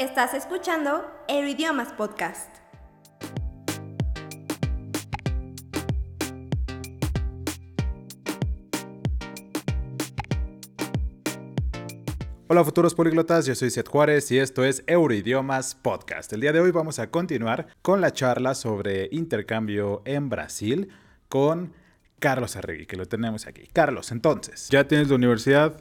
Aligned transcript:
Estás 0.00 0.32
escuchando 0.32 1.04
Euroidiomas 1.28 1.92
Podcast. 1.92 2.48
Hola 12.48 12.64
futuros 12.64 12.94
políglotas, 12.94 13.44
yo 13.44 13.54
soy 13.54 13.68
Seth 13.68 13.88
Juárez 13.88 14.30
y 14.32 14.38
esto 14.38 14.64
es 14.64 14.82
Euroidiomas 14.86 15.74
Podcast. 15.74 16.32
El 16.32 16.40
día 16.40 16.54
de 16.54 16.60
hoy 16.60 16.70
vamos 16.70 16.98
a 16.98 17.10
continuar 17.10 17.66
con 17.82 18.00
la 18.00 18.10
charla 18.14 18.54
sobre 18.54 19.10
intercambio 19.12 20.00
en 20.06 20.30
Brasil 20.30 20.88
con 21.28 21.74
Carlos 22.18 22.56
Arregui, 22.56 22.86
que 22.86 22.96
lo 22.96 23.04
tenemos 23.04 23.46
aquí. 23.46 23.68
Carlos, 23.70 24.12
entonces, 24.12 24.70
ya 24.70 24.88
tienes 24.88 25.10
la 25.10 25.16
universidad, 25.16 25.76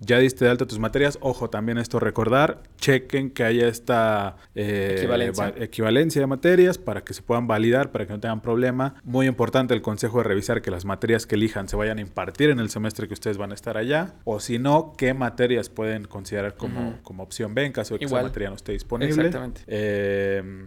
ya 0.00 0.18
diste 0.18 0.44
de 0.44 0.50
alta 0.50 0.66
tus 0.66 0.78
materias. 0.78 1.18
Ojo, 1.22 1.48
también 1.50 1.78
esto 1.78 1.98
recordar, 2.00 2.62
chequen 2.78 3.30
que 3.30 3.44
haya 3.44 3.68
esta 3.68 4.36
eh, 4.54 4.96
Equivalencia. 4.98 5.44
va- 5.50 5.54
equivalencia 5.64 6.20
de 6.20 6.26
materias 6.26 6.76
para 6.78 7.04
que 7.04 7.14
se 7.14 7.22
puedan 7.22 7.46
validar, 7.46 7.90
para 7.92 8.06
que 8.06 8.12
no 8.12 8.20
tengan 8.20 8.42
problema. 8.42 8.96
Muy 9.04 9.26
importante 9.26 9.72
el 9.72 9.82
consejo 9.82 10.18
de 10.18 10.24
revisar 10.24 10.60
que 10.62 10.70
las 10.70 10.84
materias 10.84 11.26
que 11.26 11.36
elijan 11.36 11.68
se 11.68 11.76
vayan 11.76 11.98
a 11.98 12.00
impartir 12.00 12.50
en 12.50 12.58
el 12.60 12.68
semestre 12.70 13.06
que 13.08 13.14
ustedes 13.14 13.38
van 13.38 13.52
a 13.52 13.54
estar 13.54 13.76
allá. 13.76 14.14
O 14.24 14.40
si 14.40 14.58
no, 14.58 14.92
qué 14.98 15.14
materias 15.14 15.70
pueden 15.70 16.04
considerar 16.04 16.56
como, 16.56 16.98
como 17.02 17.22
opción 17.22 17.54
B 17.54 17.64
en 17.64 17.72
caso 17.72 17.94
de 17.94 18.00
que 18.00 18.04
Igual. 18.06 18.22
esa 18.22 18.28
materia 18.28 18.50
no 18.50 18.56
esté 18.56 18.72
disponible. 18.72 19.14
Exactamente. 19.14 19.62
Eh, 19.66 20.66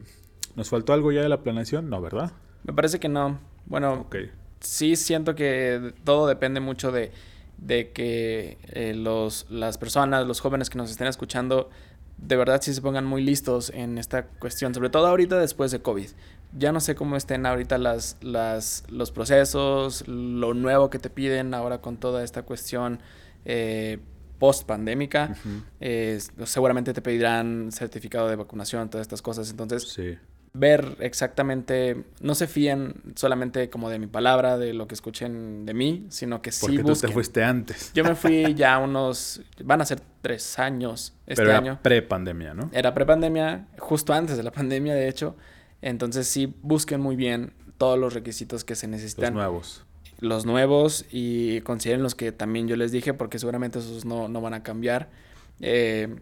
¿Nos 0.56 0.70
faltó 0.70 0.94
algo 0.94 1.12
ya 1.12 1.22
de 1.22 1.30
la 1.30 1.44
planeación? 1.44 1.90
No, 1.90 2.02
¿verdad? 2.02 2.32
Me 2.64 2.74
parece 2.74 3.00
que 3.00 3.10
no. 3.10 3.40
Bueno, 3.68 4.08
sí 4.60 4.96
siento 4.96 5.36
que 5.36 5.94
todo 6.04 6.26
depende 6.28 6.60
mucho 6.60 6.92
de, 6.92 7.12
de 7.58 7.92
que 7.92 8.58
eh, 8.68 8.94
los, 8.96 9.46
las 9.50 9.78
personas, 9.78 10.26
los 10.28 10.40
jóvenes 10.40 10.70
que 10.70 10.78
nos 10.78 10.92
estén 10.92 11.08
escuchando, 11.08 11.70
de 12.18 12.36
verdad 12.36 12.62
sí 12.62 12.74
se 12.74 12.82
pongan 12.82 13.06
muy 13.06 13.24
listos 13.24 13.72
en 13.74 13.98
esta 13.98 14.26
cuestión, 14.28 14.74
sobre 14.74 14.90
todo 14.90 15.08
ahorita 15.08 15.40
después 15.40 15.72
de 15.72 15.82
COVID. 15.82 16.10
Ya 16.58 16.72
no 16.72 16.80
sé 16.80 16.96
cómo 16.96 17.16
estén 17.18 17.46
ahorita 17.46 17.78
las, 17.78 18.18
las, 18.22 18.84
los 18.90 19.12
procesos, 19.12 20.08
lo 20.08 20.54
nuevo 20.54 20.90
que 20.90 20.98
te 21.00 21.10
piden 21.10 21.54
ahora 21.54 21.80
con 21.82 21.98
toda 21.98 22.24
esta 22.24 22.44
cuestión 22.44 23.00
eh, 23.46 24.00
post 24.40 24.66
pandémica. 24.66 25.36
Ujú. 25.40 26.46
seguramente 26.46 26.94
te 26.94 27.02
pedirán 27.02 27.72
certificado 27.72 28.28
de 28.30 28.36
vacunación, 28.36 28.90
todas 28.90 29.04
estas 29.06 29.22
cosas. 29.22 29.50
Entonces, 29.50 29.84
Sí. 29.84 30.18
Ver 30.54 30.98
exactamente, 31.02 32.04
no 32.20 32.34
se 32.34 32.48
fíen 32.48 32.96
solamente 33.16 33.70
como 33.70 33.90
de 33.90 34.00
mi 34.00 34.08
palabra, 34.08 34.58
de 34.58 34.74
lo 34.74 34.88
que 34.88 34.96
escuchen 34.96 35.66
de 35.66 35.74
mí, 35.74 36.08
sino 36.10 36.42
que 36.42 36.52
sí 36.52 36.62
Porque 36.62 36.78
tú 36.80 36.88
busquen. 36.90 37.10
te 37.10 37.14
fuiste 37.14 37.44
antes. 37.44 37.92
Yo 37.94 38.04
me 38.04 38.16
fui 38.16 38.54
ya 38.56 38.78
unos, 38.80 39.42
van 39.64 39.82
a 39.82 39.86
ser 39.86 40.02
tres 40.22 40.58
años 40.58 41.14
este 41.28 41.42
Pero 41.42 41.50
era 41.52 41.60
año. 41.60 41.80
pre-pandemia, 41.84 42.54
¿no? 42.54 42.70
Era 42.74 42.94
prepandemia, 42.94 43.68
justo 43.78 44.14
antes 44.14 44.36
de 44.38 44.44
la 44.44 44.52
pandemia, 44.52 44.96
de 44.96 45.08
hecho. 45.08 45.36
Entonces 45.82 46.28
sí 46.28 46.54
busquen 46.64 47.02
muy 47.02 47.16
bien 47.16 47.54
todos 47.78 48.00
los 48.00 48.14
requisitos 48.16 48.64
que 48.64 48.74
se 48.76 48.88
Los 48.88 48.92
necesitan, 48.92 49.34
nuevos. 49.36 49.86
los 50.20 50.48
nuevos, 50.48 51.06
y 51.12 51.62
consideren 51.62 52.02
los 52.02 52.16
que 52.16 52.32
también 52.32 52.68
yo 52.68 52.76
les 52.76 52.92
dije, 52.92 53.14
porque 53.14 53.38
seguramente 53.38 53.78
esos 53.78 54.06
no, 54.06 54.28
no 54.28 54.42
van 54.42 54.56
a 54.56 54.64
cambiar. 54.64 55.10
Eh, 55.60 56.16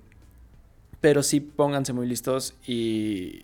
pero 0.99 1.23
sí 1.23 1.39
pónganse 1.39 1.93
muy 1.93 2.07
listos 2.07 2.55
y, 2.67 3.43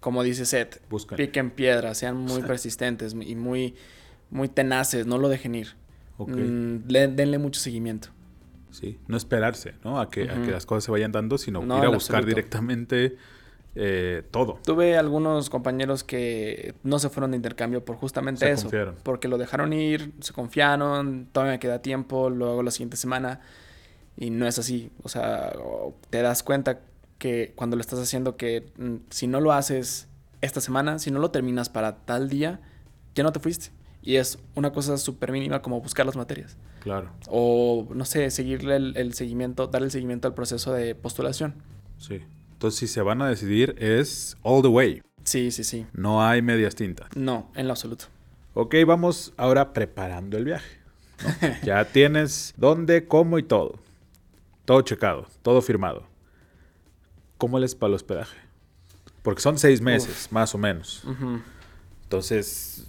como 0.00 0.22
dice 0.22 0.44
Seth, 0.46 0.80
Buscan. 0.88 1.16
piquen 1.16 1.50
piedra, 1.50 1.94
sean 1.94 2.16
muy 2.16 2.42
persistentes 2.46 3.14
y 3.20 3.34
muy, 3.36 3.74
muy 4.30 4.48
tenaces, 4.48 5.06
no 5.06 5.18
lo 5.18 5.28
dejen 5.28 5.54
ir. 5.54 5.74
Ok. 6.18 6.30
Mm, 6.36 6.76
le- 6.88 7.08
denle 7.08 7.38
mucho 7.38 7.60
seguimiento. 7.60 8.08
Sí, 8.70 8.98
no 9.08 9.16
esperarse, 9.16 9.74
¿no? 9.84 10.00
A 10.00 10.10
que, 10.10 10.28
a 10.30 10.34
Ujú. 10.34 10.42
que 10.42 10.50
las 10.50 10.66
cosas 10.66 10.84
se 10.84 10.90
vayan 10.90 11.10
dando, 11.12 11.38
sino 11.38 11.60
No, 11.64 11.78
ir 11.78 11.84
a 11.84 11.88
buscar 11.88 12.16
absoluto. 12.16 12.26
directamente 12.26 13.16
eh, 13.74 14.22
todo. 14.30 14.58
Tuve 14.64 14.96
algunos 14.96 15.50
compañeros 15.50 16.02
que 16.04 16.74
no 16.82 16.98
se 16.98 17.10
fueron 17.10 17.30
de 17.32 17.36
intercambio 17.36 17.84
por 17.84 17.96
justamente 17.96 18.46
Se 18.46 18.52
eso. 18.52 18.62
confiaron. 18.64 18.94
Porque 19.02 19.28
lo 19.28 19.36
dejaron 19.38 19.72
ir, 19.74 20.12
se 20.20 20.32
confiaron, 20.32 21.28
todavía 21.32 21.52
me 21.54 21.58
queda 21.58 21.82
tiempo, 21.82 22.30
lo 22.30 22.50
hago 22.50 22.62
la 22.62 22.70
siguiente 22.70 22.96
semana. 22.96 23.40
Y 24.16 24.30
no 24.30 24.46
es 24.46 24.58
así. 24.58 24.90
O 25.02 25.10
sea, 25.10 25.52
te 26.08 26.22
das 26.22 26.42
cuenta 26.42 26.80
que 27.18 27.52
cuando 27.56 27.76
lo 27.76 27.80
estás 27.80 27.98
haciendo, 27.98 28.36
que 28.36 28.70
mm, 28.78 28.96
si 29.10 29.26
no 29.26 29.40
lo 29.40 29.52
haces 29.52 30.08
esta 30.40 30.60
semana, 30.60 30.98
si 30.98 31.10
no 31.10 31.18
lo 31.18 31.30
terminas 31.30 31.68
para 31.68 31.96
tal 31.96 32.28
día, 32.28 32.60
ya 33.14 33.22
no 33.22 33.32
te 33.32 33.40
fuiste. 33.40 33.70
Y 34.02 34.16
es 34.16 34.38
una 34.54 34.72
cosa 34.72 34.96
súper 34.98 35.32
mínima 35.32 35.62
como 35.62 35.80
buscar 35.80 36.06
las 36.06 36.16
materias. 36.16 36.56
Claro, 36.80 37.10
O, 37.28 37.88
no 37.92 38.04
sé, 38.04 38.30
seguirle 38.30 38.76
el, 38.76 38.96
el 38.96 39.14
seguimiento, 39.14 39.66
darle 39.66 39.86
el 39.86 39.90
seguimiento 39.90 40.28
al 40.28 40.34
proceso 40.34 40.72
de 40.72 40.94
postulación. 40.94 41.54
sí. 41.98 42.22
Entonces, 42.52 42.80
si 42.80 42.86
se 42.88 43.02
van 43.02 43.20
a 43.20 43.28
decidir, 43.28 43.74
es 43.78 44.38
all 44.40 44.62
the 44.62 44.68
way. 44.68 45.02
Sí, 45.24 45.50
sí, 45.50 45.62
sí. 45.62 45.84
No 45.92 46.22
hay 46.26 46.40
medias 46.40 46.74
tintas. 46.74 47.08
No, 47.14 47.50
en 47.54 47.66
lo 47.66 47.72
absoluto. 47.74 48.06
Ok, 48.54 48.76
vamos 48.86 49.34
ahora 49.36 49.74
preparando 49.74 50.38
el 50.38 50.46
viaje. 50.46 50.78
¿no? 51.22 51.48
ya 51.66 51.84
tienes 51.84 52.54
dónde, 52.56 53.06
cómo 53.06 53.38
y 53.38 53.42
todo. 53.42 53.78
Todo 54.64 54.80
checado, 54.80 55.26
todo 55.42 55.60
firmado. 55.60 56.04
¿Cómo 57.38 57.58
les 57.58 57.74
para 57.74 57.88
el 57.88 57.94
hospedaje? 57.94 58.36
Porque 59.22 59.42
son 59.42 59.58
seis 59.58 59.80
meses, 59.80 60.28
más 60.30 60.54
o 60.54 60.58
menos. 60.58 61.04
Entonces, 62.04 62.86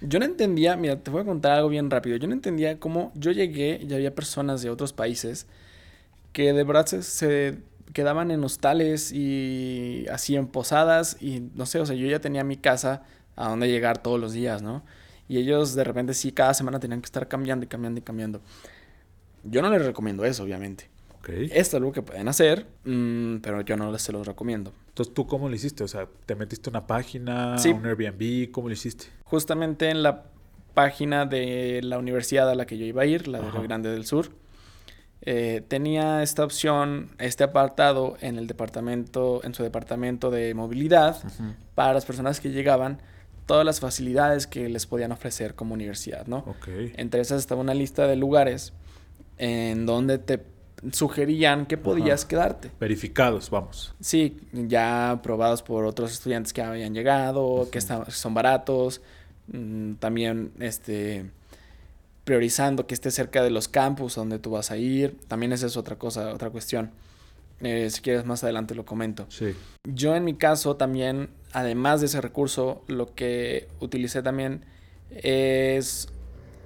Yo 0.00 0.18
no 0.18 0.24
entendía, 0.24 0.76
mira, 0.76 0.96
te 0.98 1.10
voy 1.10 1.22
a 1.22 1.24
contar 1.24 1.52
algo 1.52 1.68
bien 1.68 1.90
rápido. 1.90 2.16
Yo 2.16 2.26
no 2.26 2.34
entendía 2.34 2.78
cómo 2.80 3.12
yo 3.14 3.30
llegué 3.30 3.80
y 3.82 3.92
había 3.94 4.14
personas 4.14 4.62
de 4.62 4.70
otros 4.70 4.92
países 4.92 5.46
que 6.32 6.52
de 6.52 6.64
verdad 6.64 6.86
se, 6.86 7.02
se 7.02 7.58
quedaban 7.92 8.30
en 8.30 8.42
hostales 8.42 9.12
y 9.12 10.06
así 10.10 10.36
en 10.36 10.46
posadas 10.46 11.16
y 11.20 11.50
no 11.54 11.66
sé, 11.66 11.80
o 11.80 11.86
sea, 11.86 11.96
yo 11.96 12.06
ya 12.06 12.20
tenía 12.20 12.44
mi 12.44 12.56
casa 12.56 13.02
a 13.36 13.48
donde 13.48 13.68
llegar 13.68 13.98
todos 13.98 14.20
los 14.20 14.32
días, 14.32 14.62
¿no? 14.62 14.82
Y 15.28 15.38
ellos 15.38 15.74
de 15.74 15.84
repente 15.84 16.14
sí, 16.14 16.32
cada 16.32 16.54
semana 16.54 16.80
tenían 16.80 17.00
que 17.00 17.06
estar 17.06 17.28
cambiando 17.28 17.64
y 17.64 17.68
cambiando 17.68 18.00
y 18.00 18.02
cambiando. 18.02 18.40
Yo 19.44 19.62
no 19.62 19.70
les 19.70 19.84
recomiendo 19.84 20.24
eso, 20.24 20.42
obviamente. 20.42 20.90
Ok. 21.20 21.28
Esto 21.28 21.54
es 21.54 21.74
algo 21.74 21.92
que 21.92 22.02
pueden 22.02 22.28
hacer, 22.28 22.66
mm, 22.84 23.36
pero 23.38 23.60
yo 23.62 23.76
no 23.76 23.90
les 23.92 24.02
se 24.02 24.12
los 24.12 24.26
recomiendo. 24.26 24.72
Entonces, 24.88 25.14
¿tú 25.14 25.26
cómo 25.26 25.48
lo 25.48 25.54
hiciste? 25.54 25.84
O 25.84 25.88
sea, 25.88 26.08
¿te 26.26 26.34
metiste 26.34 26.68
una 26.70 26.86
página, 26.86 27.56
Sí. 27.58 27.70
un 27.70 27.86
Airbnb? 27.86 28.50
¿Cómo 28.50 28.68
lo 28.68 28.74
hiciste? 28.74 29.06
justamente 29.24 29.90
en 29.90 30.02
la 30.02 30.24
página 30.74 31.24
de 31.26 31.80
la 31.84 31.98
universidad 31.98 32.50
a 32.50 32.54
la 32.54 32.66
que 32.66 32.76
yo 32.78 32.84
iba 32.84 33.02
a 33.02 33.06
ir, 33.06 33.28
la 33.28 33.38
de 33.38 33.44
Ajá. 33.46 33.52
Río 33.58 33.62
Grande 33.68 33.90
del 33.90 34.04
Sur, 34.06 34.30
eh, 35.22 35.62
tenía 35.68 36.22
esta 36.22 36.42
opción, 36.44 37.10
este 37.18 37.44
apartado 37.44 38.16
en 38.20 38.38
el 38.38 38.46
departamento, 38.46 39.40
en 39.44 39.52
su 39.54 39.62
departamento 39.62 40.30
de 40.30 40.54
movilidad 40.54 41.22
para 41.74 41.92
las 41.92 42.04
personas 42.06 42.40
que 42.40 42.50
llegaban, 42.50 43.02
todas 43.46 43.64
las 43.66 43.80
facilidades 43.80 44.46
que 44.46 44.68
les 44.68 44.86
podían 44.86 45.12
ofrecer 45.12 45.54
como 45.54 45.74
universidad, 45.74 46.26
¿no? 46.26 46.38
Ok. 46.38 46.68
Entre 46.96 47.20
esas 47.20 47.40
estaba 47.40 47.60
una 47.60 47.74
lista 47.74 48.06
de 48.06 48.16
lugares 48.16 48.72
en 49.38 49.86
donde 49.86 50.18
te 50.18 50.40
sugerían 50.92 51.66
que 51.66 51.76
podías 51.76 52.20
Ajá. 52.22 52.28
quedarte. 52.28 52.70
Verificados, 52.80 53.50
vamos. 53.50 53.94
Sí, 54.00 54.38
ya 54.52 55.10
aprobados 55.12 55.62
por 55.62 55.84
otros 55.84 56.12
estudiantes 56.12 56.52
que 56.52 56.62
habían 56.62 56.94
llegado, 56.94 57.68
que 57.70 57.78
están, 57.78 58.10
son 58.10 58.34
baratos. 58.34 59.00
mm, 59.48 59.94
También 59.94 60.52
este 60.60 61.30
priorizando 62.24 62.86
que 62.86 62.94
esté 62.94 63.10
cerca 63.10 63.42
de 63.42 63.50
los 63.50 63.66
campus 63.66 64.14
donde 64.14 64.38
tú 64.38 64.50
vas 64.50 64.70
a 64.70 64.76
ir. 64.76 65.18
También 65.26 65.52
esa 65.52 65.66
es 65.66 65.76
otra 65.76 65.96
cosa, 65.96 66.32
otra 66.32 66.50
cuestión. 66.50 66.90
Eh, 67.60 67.90
si 67.90 68.00
quieres 68.00 68.24
más 68.24 68.42
adelante 68.44 68.74
lo 68.74 68.84
comento. 68.86 69.26
Sí. 69.28 69.54
Yo 69.84 70.14
en 70.14 70.24
mi 70.24 70.34
caso 70.34 70.76
también, 70.76 71.30
además 71.52 72.00
de 72.00 72.06
ese 72.06 72.20
recurso, 72.20 72.82
lo 72.86 73.14
que 73.14 73.68
utilicé 73.80 74.22
también 74.22 74.64
es 75.10 76.08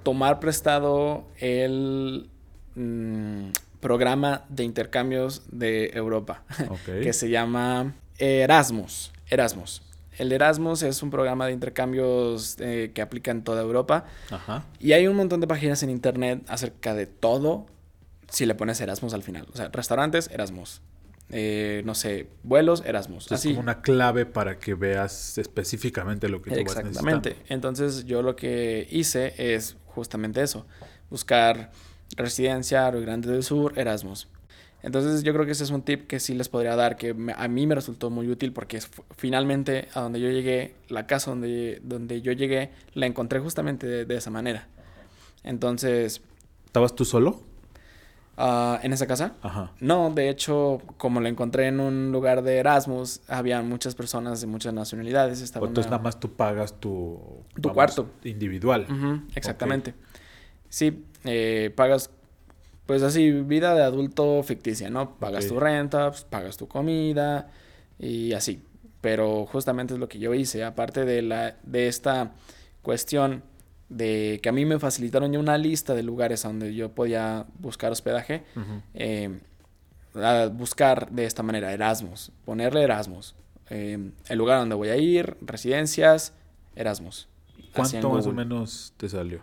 tomar 0.03 0.39
prestado 0.39 1.25
el 1.39 2.29
mm, 2.75 3.47
programa 3.85 4.45
de 4.49 4.63
intercambios 4.63 5.43
de 5.51 5.91
Europa, 5.93 6.43
que 6.85 7.13
se 7.13 7.29
llama 7.29 7.93
Erasmus. 8.17 9.11
Erasmus. 9.29 9.83
El 10.17 10.31
Erasmus 10.31 10.81
es 10.81 11.03
un 11.03 11.11
programa 11.11 11.45
de 11.45 11.51
intercambios 11.51 12.55
eh, 12.59 12.89
que 12.95 13.03
aplica 13.03 13.29
en 13.29 13.43
toda 13.43 13.61
Europa 13.61 14.05
Ajá. 14.31 14.65
y 14.79 14.93
hay 14.93 15.05
un 15.05 15.15
montón 15.15 15.39
de 15.39 15.45
páginas 15.45 15.83
en 15.83 15.91
internet 15.91 16.41
acerca 16.47 16.95
de 16.95 17.05
todo 17.05 17.67
si 18.27 18.47
le 18.47 18.55
pones 18.55 18.81
Erasmus 18.81 19.13
al 19.13 19.21
final. 19.21 19.45
O 19.53 19.55
sea, 19.55 19.69
restaurantes, 19.71 20.31
Erasmus. 20.31 20.81
Eh, 21.29 21.83
no 21.85 21.93
sé, 21.93 22.27
vuelos, 22.41 22.81
Erasmus. 22.87 23.31
Así. 23.31 23.49
como 23.49 23.59
una 23.59 23.83
clave 23.83 24.25
para 24.25 24.57
que 24.57 24.73
veas 24.73 25.37
específicamente 25.37 26.27
lo 26.27 26.41
que 26.41 26.49
tú 26.49 26.55
vas 26.55 26.75
Exactamente. 26.75 27.29
necesitando. 27.29 27.53
Entonces 27.53 28.05
yo 28.05 28.23
lo 28.23 28.35
que 28.35 28.87
hice 28.89 29.35
es 29.37 29.77
justamente 29.85 30.41
eso. 30.41 30.65
Buscar 31.11 31.71
residencia, 32.17 32.89
Río 32.91 33.01
Grande 33.01 33.31
del 33.31 33.43
Sur, 33.43 33.77
Erasmus. 33.77 34.27
Entonces 34.83 35.23
yo 35.23 35.33
creo 35.33 35.45
que 35.45 35.51
ese 35.53 35.63
es 35.63 35.71
un 35.71 35.81
tip 35.81 36.05
que 36.05 36.19
sí 36.19 36.35
les 36.35 36.47
podría 36.47 36.75
dar, 36.75 36.95
que 36.95 37.13
me- 37.15 37.33
a 37.35 37.47
mí 37.47 37.65
me 37.65 37.73
resultó 37.73 38.11
muy 38.11 38.29
útil 38.29 38.53
porque 38.53 38.79
finalmente 39.17 39.87
a 39.95 40.01
donde 40.01 40.19
yo 40.19 40.29
llegué, 40.29 40.75
la 40.89 41.07
casa 41.07 41.31
donde, 41.31 41.81
donde 41.83 42.21
yo 42.21 42.31
llegué, 42.33 42.69
la 42.93 43.07
encontré 43.07 43.39
justamente 43.39 43.87
de, 43.87 44.05
de 44.05 44.15
esa 44.17 44.29
manera. 44.29 44.67
Entonces, 45.43 46.21
¿Estabas 46.67 46.93
tú 46.95 47.05
solo? 47.05 47.41
Ah, 48.37 48.79
¿En 48.83 48.91
esa 48.91 49.07
casa? 49.07 49.33
Ajá. 49.41 49.71
No, 49.79 50.09
de 50.13 50.29
hecho, 50.29 50.81
como 50.97 51.21
lo 51.21 51.29
encontré 51.29 51.67
en 51.67 51.79
un 51.79 52.11
lugar 52.11 52.41
de 52.43 52.57
Erasmus, 52.57 53.21
había 53.29 53.61
muchas 53.61 53.95
personas 53.95 54.41
de 54.41 54.47
muchas 54.47 54.73
nacionalidades. 54.73 55.39
Estaba 55.41 55.67
entonces 55.67 55.87
una- 55.89 55.97
nada 55.97 56.03
más 56.03 56.19
tú 56.19 56.33
pagas 56.33 56.77
tu... 56.79 57.17
Tu 57.61 57.71
cuarto. 57.71 58.09
Individual. 58.25 58.85
Exactamente. 59.35 59.93
Sí, 60.67 61.05
eh, 61.25 61.71
pagas, 61.75 62.09
pues 62.85 63.03
así, 63.03 63.31
vida 63.31 63.73
de 63.75 63.83
adulto 63.83 64.41
ficticia, 64.43 64.89
¿no? 64.89 65.17
Pagas 65.17 65.47
tu 65.47 65.59
renta, 65.59 66.11
pues, 66.11 66.23
pagas 66.23 66.57
tu 66.57 66.67
comida 66.67 67.49
y 67.99 68.33
así. 68.33 68.61
Pero 69.01 69.45
justamente 69.45 69.93
es 69.93 69.99
lo 69.99 70.07
que 70.07 70.19
yo 70.19 70.33
hice, 70.33 70.63
aparte 70.63 71.05
de, 71.05 71.21
la, 71.21 71.57
de 71.63 71.87
esta 71.87 72.31
cuestión 72.81 73.43
de 73.89 74.39
que 74.41 74.49
a 74.49 74.51
mí 74.51 74.65
me 74.65 74.79
facilitaron 74.79 75.31
ya 75.31 75.39
una 75.39 75.57
lista 75.57 75.93
de 75.93 76.03
lugares 76.03 76.45
a 76.45 76.47
donde 76.47 76.73
yo 76.73 76.89
podía 76.89 77.45
buscar 77.59 77.91
hospedaje, 77.91 78.43
eh, 78.93 79.39
a 80.15 80.47
buscar 80.47 81.11
de 81.11 81.25
esta 81.25 81.43
manera 81.43 81.71
Erasmus, 81.71 82.31
ponerle 82.45 82.81
Erasmus, 82.81 83.35
eh, 83.69 84.11
el 84.27 84.37
lugar 84.37 84.59
donde 84.59 84.75
voy 84.75 84.89
a 84.89 84.97
ir, 84.97 85.37
residencias, 85.41 86.33
Erasmus. 86.75 87.27
¿Cuánto 87.73 88.09
más 88.09 88.25
o 88.25 88.31
menos 88.31 88.93
te 88.97 89.09
salió? 89.09 89.41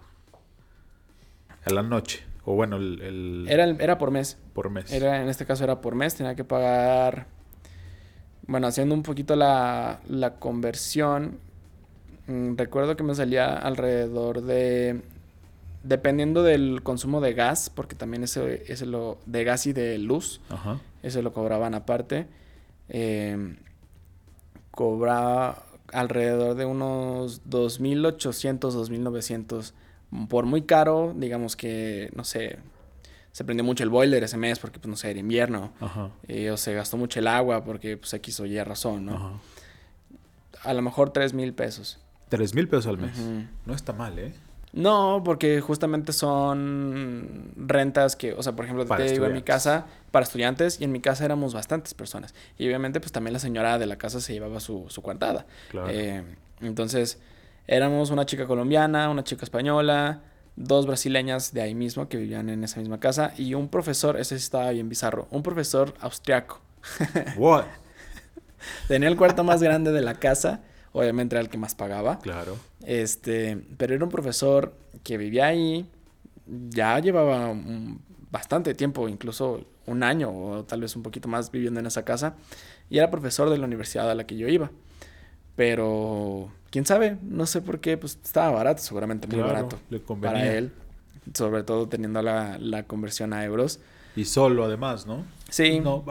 A 1.64 1.70
la 1.72 1.82
noche. 1.82 2.20
O 2.44 2.54
bueno, 2.54 2.76
el... 2.76 3.00
el- 3.02 3.46
Era, 3.48 3.64
el- 3.64 3.80
era 3.80 3.98
por 3.98 4.10
mes. 4.10 4.36
por 4.52 4.68
mes. 4.70 4.92
Era, 4.92 5.22
en 5.22 5.28
este 5.28 5.46
caso 5.46 5.62
era 5.64 5.80
por 5.80 5.94
mes, 5.94 6.14
tenía 6.14 6.34
que 6.34 6.44
pagar. 6.44 7.26
Bueno, 8.46 8.66
haciendo 8.66 8.94
un 8.94 9.02
poquito 9.04 9.36
la, 9.36 10.00
la 10.08 10.34
conversión, 10.40 11.38
mm, 12.26 12.56
recuerdo 12.56 12.96
que 12.96 13.04
me 13.04 13.14
salía 13.14 13.56
alrededor 13.56 14.42
de. 14.42 15.02
Dependiendo 15.84 16.42
del 16.44 16.82
consumo 16.84 17.20
de 17.20 17.34
gas, 17.34 17.68
porque 17.70 17.94
también 17.96 18.24
ese, 18.24 18.64
ese 18.72 18.86
lo. 18.86 19.18
de 19.26 19.44
gas 19.44 19.66
y 19.66 19.72
de 19.72 19.98
luz, 19.98 20.40
Ajá. 20.48 20.80
ese 21.02 21.22
lo 21.22 21.32
cobraban 21.32 21.74
aparte. 21.74 22.26
eh, 22.88 23.56
cobraba 24.72 25.64
alrededor 25.92 26.54
de 26.56 26.64
unos 26.64 27.42
2.800, 27.48 28.58
2.900 28.60 29.72
por 30.28 30.46
muy 30.46 30.62
caro, 30.62 31.14
digamos 31.16 31.56
que, 31.56 32.10
no 32.14 32.24
sé, 32.24 32.58
se 33.32 33.44
prendió 33.44 33.64
mucho 33.64 33.82
el 33.82 33.90
boiler 33.90 34.22
ese 34.22 34.36
mes 34.36 34.58
porque, 34.58 34.78
pues, 34.78 34.88
no 34.90 34.96
sé, 34.96 35.10
era 35.10 35.20
invierno, 35.20 35.72
Ajá. 35.80 36.10
eh, 36.28 36.50
o 36.50 36.56
se 36.56 36.74
gastó 36.74 36.96
mucho 36.96 37.18
el 37.18 37.26
agua 37.26 37.64
porque, 37.64 37.96
pues, 37.96 38.12
X 38.14 38.40
o 38.40 38.46
Y 38.46 38.62
razón, 38.62 39.06
¿no? 39.06 39.14
Ajá. 39.16 39.30
A 40.64 40.74
lo 40.74 40.82
mejor 40.82 41.10
tres 41.10 41.32
mil 41.34 41.54
pesos. 41.54 41.98
Tres 42.28 42.54
mil 42.54 42.68
pesos 42.68 42.86
al 42.86 42.98
mes. 42.98 43.18
No 43.66 43.74
está 43.74 43.92
mal, 43.92 44.18
¿eh? 44.18 44.32
No, 44.72 45.20
porque 45.22 45.60
justamente 45.60 46.12
son 46.12 47.52
rentas 47.56 48.16
que, 48.16 48.32
o 48.32 48.42
sea, 48.42 48.54
por 48.54 48.64
ejemplo, 48.64 48.86
Para 48.86 49.04
te 49.04 49.12
digo 49.12 49.26
en 49.26 49.34
mi 49.34 49.42
casa, 49.42 49.86
para 50.10 50.22
estudiantes, 50.24 50.80
y 50.80 50.84
en 50.84 50.92
mi 50.92 51.00
casa 51.00 51.24
éramos 51.26 51.52
bastantes 51.52 51.92
personas. 51.92 52.34
Y 52.56 52.66
obviamente, 52.68 52.98
pues 53.00 53.12
también 53.12 53.34
la 53.34 53.38
señora 53.38 53.78
de 53.78 53.86
la 53.86 53.96
casa 53.96 54.20
se 54.20 54.32
llevaba 54.32 54.60
su, 54.60 54.86
su 54.88 55.02
cuartada. 55.02 55.46
Claro. 55.70 55.88
Eh, 55.90 56.22
entonces, 56.62 57.18
éramos 57.66 58.10
una 58.10 58.26
chica 58.26 58.46
colombiana, 58.46 59.08
una 59.10 59.24
chica 59.24 59.44
española, 59.44 60.20
dos 60.56 60.86
brasileñas 60.86 61.52
de 61.54 61.62
ahí 61.62 61.74
mismo 61.74 62.08
que 62.08 62.16
vivían 62.18 62.48
en 62.50 62.64
esa 62.64 62.80
misma 62.80 63.00
casa, 63.00 63.32
y 63.38 63.54
un 63.54 63.68
profesor, 63.68 64.18
ese 64.18 64.38
sí 64.38 64.44
estaba 64.44 64.70
bien 64.70 64.88
bizarro, 64.88 65.26
un 65.30 65.42
profesor 65.42 65.94
austriaco. 66.00 66.60
What? 67.36 67.64
Tenía 68.88 69.08
el 69.08 69.16
cuarto 69.16 69.44
más 69.44 69.62
grande 69.62 69.92
de 69.92 70.02
la 70.02 70.14
casa, 70.14 70.60
obviamente 70.92 71.34
era 71.34 71.40
el 71.40 71.48
que 71.48 71.58
más 71.58 71.74
pagaba. 71.74 72.18
Claro. 72.18 72.56
Este, 72.84 73.56
pero 73.76 73.94
era 73.94 74.04
un 74.04 74.10
profesor 74.10 74.74
que 75.02 75.16
vivía 75.16 75.46
ahí, 75.46 75.88
ya 76.46 76.98
llevaba 76.98 77.48
un- 77.48 78.00
bastante 78.30 78.74
tiempo, 78.74 79.08
incluso 79.08 79.64
un 79.86 80.02
año 80.02 80.30
o 80.30 80.64
tal 80.64 80.80
vez 80.80 80.94
un 80.96 81.02
poquito 81.02 81.28
más 81.28 81.50
viviendo 81.50 81.80
en 81.80 81.86
esa 81.86 82.04
casa, 82.04 82.34
y 82.88 82.98
era 82.98 83.10
profesor 83.10 83.50
de 83.50 83.58
la 83.58 83.66
universidad 83.66 84.10
a 84.10 84.14
la 84.14 84.24
que 84.26 84.36
yo 84.36 84.48
iba. 84.48 84.70
Pero, 85.56 86.50
quién 86.70 86.86
sabe, 86.86 87.18
no 87.22 87.46
sé 87.46 87.60
por 87.60 87.80
qué, 87.80 87.96
pues 87.96 88.18
estaba 88.22 88.50
barato, 88.50 88.82
seguramente 88.82 89.26
muy 89.26 89.40
barato 89.40 89.78
le 89.90 90.00
convenía. 90.02 90.38
para 90.38 90.52
él, 90.54 90.72
sobre 91.34 91.62
todo 91.62 91.88
teniendo 91.88 92.22
la, 92.22 92.58
la 92.58 92.84
conversión 92.84 93.32
a 93.32 93.44
euros. 93.44 93.80
Y 94.16 94.24
solo 94.24 94.64
además, 94.64 95.06
¿no? 95.06 95.24
Sí, 95.50 95.80
No, 95.80 96.04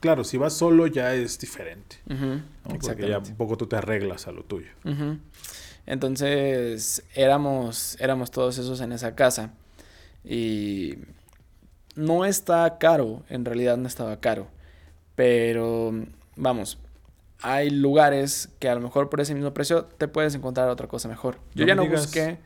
claro, 0.00 0.24
si 0.24 0.36
vas 0.38 0.52
solo 0.54 0.86
ya 0.86 1.14
es 1.14 1.38
diferente. 1.38 1.96
¿no? 2.06 2.42
Porque 2.80 3.08
ya 3.08 3.18
un 3.18 3.36
poco 3.36 3.56
tú 3.56 3.66
te 3.66 3.76
arreglas 3.76 4.26
a 4.26 4.32
lo 4.32 4.42
tuyo. 4.42 4.70
Entonces 5.86 7.04
éramos, 7.14 7.96
éramos 8.00 8.30
todos 8.30 8.58
esos 8.58 8.80
en 8.80 8.92
esa 8.92 9.14
casa 9.14 9.52
y 10.24 10.96
no 11.94 12.24
está 12.24 12.78
caro, 12.78 13.22
en 13.28 13.44
realidad 13.44 13.76
no 13.76 13.86
estaba 13.86 14.16
caro, 14.18 14.48
pero 15.14 15.92
vamos, 16.34 16.78
hay 17.48 17.70
lugares 17.70 18.48
que 18.58 18.68
a 18.68 18.74
lo 18.74 18.80
mejor 18.80 19.08
por 19.08 19.20
ese 19.20 19.32
mismo 19.34 19.54
precio 19.54 19.84
te 19.84 20.08
puedes 20.08 20.34
encontrar 20.34 20.68
otra 20.68 20.88
cosa 20.88 21.08
mejor. 21.08 21.38
Yo 21.54 21.64
No 21.64 21.68
ya 21.68 21.74
me 21.74 21.76
no 21.76 21.82
digas. 21.84 22.06
busqué, 22.06 22.38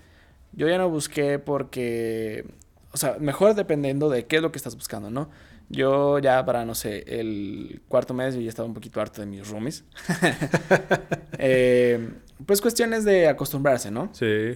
yo 0.52 0.68
ya 0.68 0.76
no 0.78 0.90
busqué 0.90 1.38
porque, 1.38 2.44
o 2.92 2.96
sea, 2.98 3.16
mejor 3.18 3.54
dependiendo 3.54 4.10
de 4.10 4.26
qué 4.26 4.36
es 4.36 4.42
lo 4.42 4.52
que 4.52 4.58
estás 4.58 4.74
buscando, 4.76 5.08
¿no? 5.10 5.30
Yo 5.70 6.18
ya 6.18 6.44
para, 6.44 6.64
no 6.64 6.74
sé, 6.74 7.04
el 7.20 7.80
cuarto 7.88 8.12
mes 8.12 8.34
yo 8.34 8.40
ya 8.40 8.48
estaba 8.48 8.66
un 8.68 8.74
poquito 8.74 9.00
harto 9.00 9.20
de 9.22 9.26
mis 9.26 9.48
roomies. 9.48 9.84
Eh, 11.42 12.10
pues 12.46 12.60
cuestiones 12.60 13.04
de 13.04 13.28
acostumbrarse, 13.28 13.90
¿no? 13.90 14.10
Sí. 14.12 14.54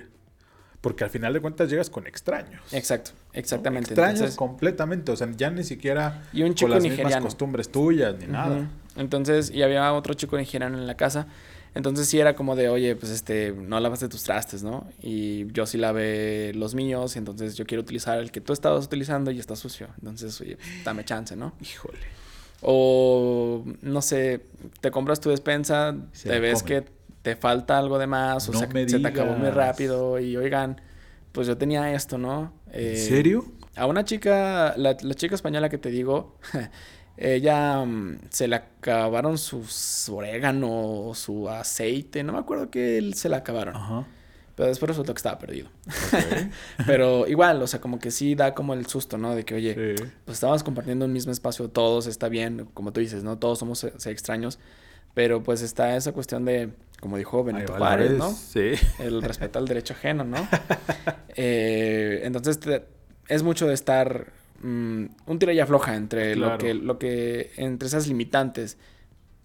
Porque 0.80 1.04
al 1.04 1.10
final 1.10 1.32
de 1.32 1.40
cuentas 1.40 1.70
llegas 1.70 1.88
con 1.88 2.06
extraños. 2.06 2.60
Exacto, 2.72 3.12
exactamente. 3.32 3.90
Extraños 3.90 4.16
Entonces, 4.20 4.36
completamente. 4.36 5.12
O 5.12 5.16
sea, 5.16 5.28
ya 5.34 5.48
ni 5.50 5.64
siquiera 5.64 6.24
y 6.32 6.42
un 6.42 6.54
chico 6.54 6.66
con 6.68 6.72
las 6.76 6.82
mismas 6.82 6.98
nigeriano. 6.98 7.24
costumbres 7.24 7.70
tuyas 7.72 8.14
ni 8.18 8.24
Ujú. 8.24 8.32
nada. 8.32 8.68
Entonces, 8.96 9.50
y 9.50 9.62
había 9.62 9.92
otro 9.92 10.14
chico 10.14 10.36
nigeriano 10.38 10.78
en 10.78 10.86
la 10.86 10.96
casa. 10.96 11.26
Entonces 11.74 12.06
sí 12.08 12.20
era 12.20 12.36
como 12.36 12.54
de, 12.54 12.68
oye, 12.68 12.94
pues 12.94 13.10
este, 13.10 13.52
no 13.52 13.80
lavaste 13.80 14.08
tus 14.08 14.22
trastes, 14.22 14.62
¿no? 14.62 14.88
Y 15.02 15.50
yo 15.52 15.66
sí 15.66 15.76
lavé 15.76 16.52
los 16.54 16.76
míos, 16.76 17.16
y 17.16 17.18
entonces 17.18 17.56
yo 17.56 17.64
quiero 17.66 17.82
utilizar 17.82 18.18
el 18.20 18.30
que 18.30 18.40
tú 18.40 18.52
estabas 18.52 18.84
utilizando 18.84 19.32
y 19.32 19.40
está 19.40 19.56
sucio. 19.56 19.88
Entonces, 19.98 20.40
oye, 20.40 20.56
pues, 20.56 20.84
dame 20.84 21.04
chance, 21.04 21.34
¿no? 21.34 21.52
Híjole. 21.60 21.98
O, 22.62 23.64
no 23.82 24.00
sé, 24.02 24.40
te 24.80 24.90
compras 24.90 25.20
tu 25.20 25.30
despensa, 25.30 25.96
Se 26.12 26.28
te 26.30 26.38
ves 26.40 26.62
comen. 26.62 26.84
que 26.84 26.90
te 27.22 27.36
falta 27.36 27.76
algo 27.78 27.98
de 27.98 28.06
más, 28.06 28.48
o 28.48 28.52
No 28.52 28.58
sea, 28.60 28.68
me 28.68 28.88
se 28.88 28.98
te 29.00 29.06
acabó 29.08 29.32
muy 29.32 29.40
digas. 29.50 29.54
rápido, 29.54 30.18
y 30.20 30.36
oigan, 30.36 30.80
pues 31.32 31.46
yo 31.46 31.56
tenía 31.58 31.92
esto, 31.92 32.18
¿no? 32.18 32.52
¿En 32.72 32.92
Eh, 32.94 32.96
serio? 32.96 33.44
A 33.76 33.86
una 33.86 34.04
chica, 34.04 34.74
la, 34.76 34.96
la 35.00 35.14
chica 35.14 35.34
española 35.34 35.68
que 35.68 35.78
te 35.78 35.90
digo, 35.90 36.38
ella 37.16 37.84
mm, 37.84 38.18
se 38.30 38.48
le 38.48 38.56
acabaron 38.56 39.38
sus 39.38 40.08
orégano, 40.08 41.12
su 41.14 41.48
aceite, 41.48 42.22
no 42.22 42.32
me 42.32 42.38
acuerdo 42.38 42.70
que 42.70 43.10
se 43.14 43.28
le 43.28 43.36
acabaron, 43.36 43.76
Ajá. 43.76 44.04
pero 44.56 44.68
después 44.68 44.88
resultó 44.88 45.14
que 45.14 45.18
estaba 45.18 45.38
perdido. 45.38 45.68
Pero 46.86 47.26
igual, 47.28 47.62
o 47.62 47.66
sea, 47.66 47.80
como 47.80 47.98
que 47.98 48.10
sí 48.10 48.34
da 48.34 48.54
como 48.54 48.74
el 48.74 48.86
susto, 48.86 49.16
¿no? 49.18 49.34
De 49.34 49.44
que, 49.44 49.54
oye, 49.54 49.96
Sí. 49.96 50.04
pues 50.24 50.36
estábamos 50.36 50.62
compartiendo 50.64 51.04
un 51.04 51.12
mismo 51.12 51.32
espacio 51.32 51.68
todos, 51.68 52.06
está 52.06 52.28
bien, 52.28 52.68
como 52.74 52.92
tú 52.92 53.00
dices, 53.00 53.22
¿no? 53.24 53.38
Todos 53.38 53.58
somos 53.58 53.84
eh, 53.84 53.92
extraños, 54.06 54.58
pero 55.14 55.42
pues 55.42 55.62
está 55.62 55.96
esa 55.96 56.12
cuestión 56.12 56.44
de, 56.44 56.70
como 57.00 57.16
dijo 57.16 57.42
Benito 57.44 57.74
Juárez. 57.74 58.12
¿no? 58.12 58.32
Sí. 58.32 58.72
El 58.98 59.22
respeto 59.22 59.58
al 59.58 59.66
derecho 59.68 59.94
ajeno, 59.94 60.24
¿no? 60.24 60.36
Eh, 61.36 62.20
entonces 62.24 62.60
te- 62.60 62.84
es 63.28 63.42
mucho 63.42 63.66
de 63.66 63.74
estar 63.74 64.28
mm, 64.64 65.04
un 65.26 65.38
tira 65.38 65.52
y 65.52 65.60
afloja 65.60 65.94
entre 65.96 66.36
lo 66.36 66.58
que, 66.58 66.74
lo 66.74 66.98
que, 66.98 67.52
entre 67.56 67.86
esas 67.86 68.06
limitantes 68.06 68.78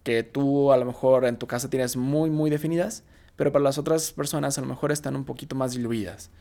que 0.04 0.24
tú 0.24 0.72
a 0.72 0.78
lo 0.78 0.86
mejor 0.86 1.26
en 1.26 1.38
tu 1.38 1.48
casa 1.48 1.70
tienes 1.70 1.98
muy, 1.98 2.30
muy 2.30 2.50
definidas, 2.50 3.04
pero 3.36 3.52
para 3.52 3.64
las 3.64 3.78
otras 3.78 4.12
personas 4.12 4.58
a 4.58 4.62
lo 4.62 4.68
mejor 4.68 4.92
están 4.92 5.16
un 5.16 5.26
poquito 5.26 5.56
más 5.56 5.74
diluidas. 5.74 6.32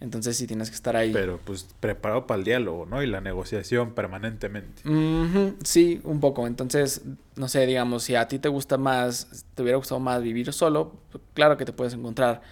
Entonces 0.00 0.36
sí 0.36 0.48
tienes 0.48 0.68
que 0.68 0.74
estar 0.74 0.96
ahí. 0.96 1.12
Pero 1.12 1.38
pues 1.44 1.68
preparado 1.78 2.26
para 2.26 2.38
el 2.38 2.44
diálogo, 2.44 2.86
¿no? 2.86 3.04
Y 3.04 3.06
la 3.06 3.20
negociación 3.20 3.94
permanentemente. 3.94 4.82
Sí, 5.62 6.00
un 6.02 6.18
poco. 6.18 6.48
Entonces, 6.48 7.02
no 7.36 7.46
sé, 7.46 7.64
digamos, 7.66 8.02
si 8.02 8.16
a 8.16 8.26
ti 8.26 8.40
te 8.40 8.48
gusta 8.48 8.78
más, 8.78 9.46
te 9.54 9.62
hubiera 9.62 9.78
gustado 9.78 10.00
más 10.00 10.20
vivir 10.20 10.52
solo, 10.52 10.92
pues, 11.12 11.22
claro 11.34 11.56
que 11.56 11.64
te 11.64 11.72
puedes 11.72 11.94
encontrar 11.94 12.42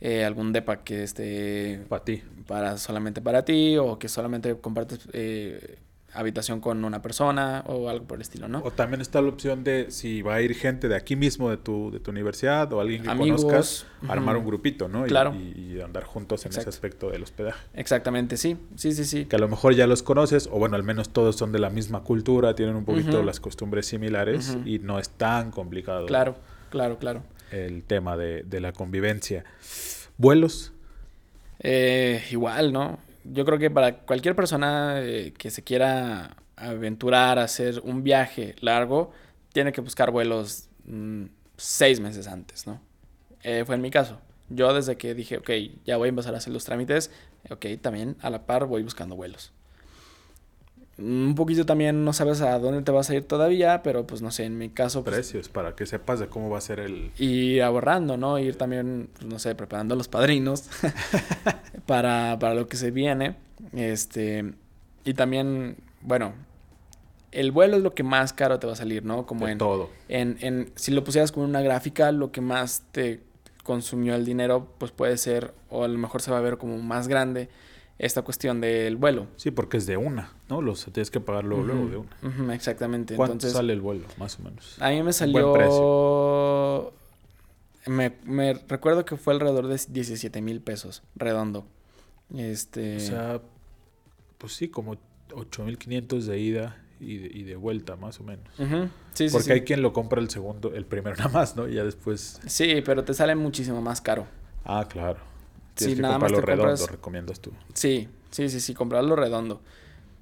eh, 0.00 0.24
algún 0.24 0.52
depa 0.52 0.78
que 0.84 1.02
esté 1.02 1.84
Para 1.88 2.04
ti. 2.04 2.22
para 2.46 2.78
solamente 2.78 3.20
para 3.20 3.44
ti 3.44 3.76
o 3.76 3.98
que 3.98 4.08
solamente 4.08 4.54
compartes 4.56 5.00
eh, 5.12 5.78
habitación 6.12 6.60
con 6.60 6.84
una 6.84 7.00
persona 7.02 7.62
o 7.68 7.88
algo 7.88 8.04
por 8.06 8.16
el 8.16 8.22
estilo, 8.22 8.48
¿no? 8.48 8.62
O 8.64 8.72
también 8.72 9.00
está 9.00 9.20
la 9.22 9.28
opción 9.28 9.62
de 9.62 9.92
si 9.92 10.22
va 10.22 10.34
a 10.34 10.42
ir 10.42 10.54
gente 10.56 10.88
de 10.88 10.96
aquí 10.96 11.14
mismo, 11.14 11.50
de 11.50 11.56
tu, 11.56 11.92
de 11.92 12.00
tu 12.00 12.10
universidad 12.10 12.72
o 12.72 12.80
alguien 12.80 13.02
que 13.04 13.10
Amigos, 13.10 13.44
conozcas, 13.44 13.86
armar 14.08 14.36
un 14.36 14.44
grupito, 14.44 14.88
¿no? 14.88 15.06
Y- 15.06 15.08
Claro. 15.08 15.32
Y, 15.36 15.74
y 15.76 15.80
andar 15.80 16.02
juntos 16.02 16.44
en 16.46 16.50
ese 16.52 16.68
aspecto 16.68 17.10
del 17.10 17.22
hospedaje. 17.22 17.64
Exactamente, 17.74 18.36
sí, 18.38 18.56
sí, 18.74 18.90
sí, 18.92 19.04
sí. 19.04 19.26
Que 19.26 19.36
a 19.36 19.38
lo 19.38 19.46
mejor 19.48 19.74
ya 19.76 19.86
los 19.86 20.02
conoces, 20.02 20.48
o 20.50 20.58
bueno, 20.58 20.74
al 20.74 20.82
menos 20.82 21.10
todos 21.10 21.36
son 21.36 21.52
de 21.52 21.60
la 21.60 21.70
misma 21.70 22.02
cultura, 22.02 22.56
tienen 22.56 22.74
un 22.74 22.84
poquito 22.84 23.22
las 23.22 23.38
costumbres 23.38 23.86
similares 23.86 24.56
y 24.64 24.80
no 24.80 24.98
es 24.98 25.10
tan 25.10 25.52
complicado 25.52 26.06
Claro, 26.06 26.34
claro, 26.70 26.98
claro. 26.98 27.22
El 27.50 27.82
tema 27.82 28.16
de, 28.16 28.42
de 28.42 28.60
la 28.60 28.72
convivencia. 28.72 29.44
¿Vuelos? 30.16 30.72
Eh, 31.60 32.22
igual, 32.30 32.72
¿no? 32.72 32.98
yo 33.24 33.44
creo 33.44 33.58
que 33.58 33.70
para 33.70 33.98
cualquier 33.98 34.34
persona 34.34 35.00
eh, 35.00 35.32
que 35.36 35.50
se 35.50 35.62
quiera 35.62 36.36
aventurar 36.56 37.38
a 37.38 37.44
hacer 37.44 37.80
un 37.84 38.02
viaje 38.02 38.54
largo, 38.60 39.12
tiene 39.52 39.72
que 39.72 39.80
buscar 39.80 40.10
vuelos 40.10 40.68
mm, 40.84 41.24
seis 41.56 42.00
meses 42.00 42.26
antes, 42.26 42.66
¿no? 42.66 42.80
Eh, 43.42 43.64
fue 43.64 43.74
en 43.74 43.82
mi 43.82 43.90
caso. 43.90 44.20
Yo 44.48 44.72
desde 44.74 44.96
que 44.96 45.14
dije, 45.14 45.38
ok, 45.38 45.50
ya 45.84 45.96
voy 45.96 46.06
a 46.06 46.10
empezar 46.10 46.34
a 46.34 46.38
hacer 46.38 46.52
los 46.52 46.64
trámites, 46.64 47.10
ok, 47.50 47.66
también 47.80 48.16
a 48.20 48.30
la 48.30 48.46
par 48.46 48.66
voy 48.66 48.82
buscando 48.82 49.16
vuelos. 49.16 49.52
Un 51.00 51.34
poquito 51.34 51.64
también 51.64 52.04
no 52.04 52.12
sabes 52.12 52.40
a 52.42 52.58
dónde 52.58 52.82
te 52.82 52.92
vas 52.92 53.08
a 53.08 53.14
ir 53.14 53.24
todavía, 53.24 53.82
pero 53.82 54.06
pues 54.06 54.20
no 54.22 54.30
sé, 54.30 54.44
en 54.44 54.58
mi 54.58 54.68
caso... 54.68 55.02
Pues, 55.02 55.16
Precios, 55.16 55.48
para 55.48 55.74
que 55.74 55.86
sepas 55.86 56.20
de 56.20 56.28
cómo 56.28 56.50
va 56.50 56.58
a 56.58 56.60
ser 56.60 56.78
el... 56.80 57.10
Ir 57.18 57.62
ahorrando, 57.62 58.16
¿no? 58.16 58.38
Ir 58.38 58.56
también, 58.56 59.08
pues, 59.14 59.26
no 59.26 59.38
sé, 59.38 59.54
preparando 59.54 59.94
a 59.94 59.96
los 59.96 60.08
padrinos 60.08 60.68
para, 61.86 62.38
para 62.38 62.54
lo 62.54 62.68
que 62.68 62.76
se 62.76 62.90
viene. 62.90 63.36
Este, 63.72 64.52
y 65.04 65.14
también, 65.14 65.76
bueno, 66.02 66.34
el 67.32 67.50
vuelo 67.50 67.76
es 67.76 67.82
lo 67.82 67.94
que 67.94 68.02
más 68.02 68.32
caro 68.32 68.58
te 68.58 68.66
va 68.66 68.74
a 68.74 68.76
salir, 68.76 69.04
¿no? 69.04 69.26
Como 69.26 69.46
de 69.46 69.52
en 69.52 69.58
todo. 69.58 69.90
En, 70.08 70.36
en, 70.40 70.72
si 70.76 70.92
lo 70.92 71.02
pusieras 71.02 71.32
con 71.32 71.44
una 71.44 71.62
gráfica, 71.62 72.12
lo 72.12 72.30
que 72.30 72.40
más 72.40 72.82
te 72.92 73.20
consumió 73.62 74.14
el 74.14 74.24
dinero, 74.24 74.68
pues 74.78 74.92
puede 74.92 75.16
ser, 75.16 75.54
o 75.70 75.84
a 75.84 75.88
lo 75.88 75.98
mejor 75.98 76.22
se 76.22 76.30
va 76.30 76.38
a 76.38 76.42
ver 76.42 76.58
como 76.58 76.78
más 76.78 77.08
grande 77.08 77.48
esta 78.00 78.22
cuestión 78.22 78.62
del 78.62 78.96
vuelo. 78.96 79.26
Sí, 79.36 79.50
porque 79.50 79.76
es 79.76 79.86
de 79.86 79.98
una, 79.98 80.32
¿no? 80.48 80.62
Los 80.62 80.86
tienes 80.86 81.10
que 81.10 81.20
pagarlo 81.20 81.62
luego 81.62 81.88
de 81.88 81.98
una. 81.98 82.16
Ujú, 82.22 82.50
exactamente. 82.50 83.14
¿Cuánto 83.14 83.34
Entonces, 83.34 83.52
sale 83.52 83.74
el 83.74 83.82
vuelo, 83.82 84.06
más 84.16 84.38
o 84.40 84.42
menos? 84.42 84.76
a 84.80 84.88
mí 84.88 84.96
me 84.96 85.02
buen 85.02 85.14
salió... 85.14 86.92
Me, 87.86 88.12
me 88.24 88.54
recuerdo 88.54 89.04
que 89.04 89.16
fue 89.16 89.34
alrededor 89.34 89.66
de 89.66 89.78
17 89.88 90.40
mil 90.40 90.60
pesos, 90.62 91.02
redondo. 91.14 91.66
Este... 92.34 92.96
O 92.96 93.00
sea, 93.00 93.42
pues 94.38 94.54
sí, 94.54 94.68
como 94.68 94.96
8.500 95.30 96.26
de 96.26 96.38
ida 96.40 96.82
y 97.00 97.18
de, 97.18 97.38
y 97.38 97.42
de 97.42 97.56
vuelta, 97.56 97.96
más 97.96 98.18
o 98.20 98.24
menos. 98.24 98.46
ujú, 98.58 98.88
Sí, 99.12 99.28
sí, 99.28 99.32
Porque 99.32 99.44
sí. 99.44 99.52
hay 99.52 99.60
quien 99.62 99.82
lo 99.82 99.92
compra 99.92 100.20
el 100.22 100.30
segundo, 100.30 100.72
el 100.74 100.86
primero 100.86 101.16
nada 101.18 101.28
más, 101.30 101.54
¿no? 101.54 101.68
Y 101.68 101.74
ya 101.74 101.84
después... 101.84 102.40
Sí, 102.46 102.82
pero 102.84 103.04
te 103.04 103.12
sale 103.12 103.34
muchísimo 103.34 103.82
más 103.82 104.00
caro. 104.00 104.26
Ah, 104.64 104.86
claro. 104.88 105.20
Sí, 105.80 105.86
Tienes 105.86 105.96
que 105.96 106.02
nada 106.02 106.18
más 106.18 106.32
te 106.32 106.40
redondo, 106.40 106.64
compras- 106.72 106.90
recomiendas 106.90 107.40
tú. 107.40 107.52
Sí, 107.74 108.08
sí, 108.30 108.48
sí, 108.48 108.60
sí, 108.60 108.74
comprarlo 108.74 109.16
redondo. 109.16 109.60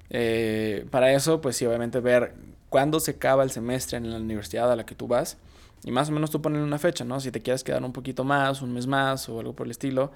Eh, 0.09 0.85
para 0.89 1.11
eso, 1.13 1.41
pues 1.41 1.55
sí, 1.57 1.65
obviamente 1.65 1.99
ver 1.99 2.33
cuándo 2.69 2.99
se 2.99 3.11
acaba 3.11 3.43
el 3.43 3.51
semestre 3.51 3.97
en 3.97 4.09
la 4.11 4.17
universidad 4.17 4.71
a 4.71 4.75
la 4.75 4.85
que 4.85 4.95
tú 4.95 5.07
vas. 5.07 5.37
Y 5.83 5.91
más 5.91 6.09
o 6.09 6.11
menos 6.11 6.29
tú 6.31 6.41
pones 6.41 6.61
una 6.61 6.77
fecha, 6.77 7.05
¿no? 7.05 7.19
Si 7.19 7.31
te 7.31 7.41
quieres 7.41 7.63
quedar 7.63 7.83
un 7.83 7.93
poquito 7.93 8.23
más, 8.23 8.61
un 8.61 8.73
mes 8.73 8.85
más 8.87 9.29
o 9.29 9.39
algo 9.39 9.53
por 9.53 9.67
el 9.67 9.71
estilo, 9.71 10.11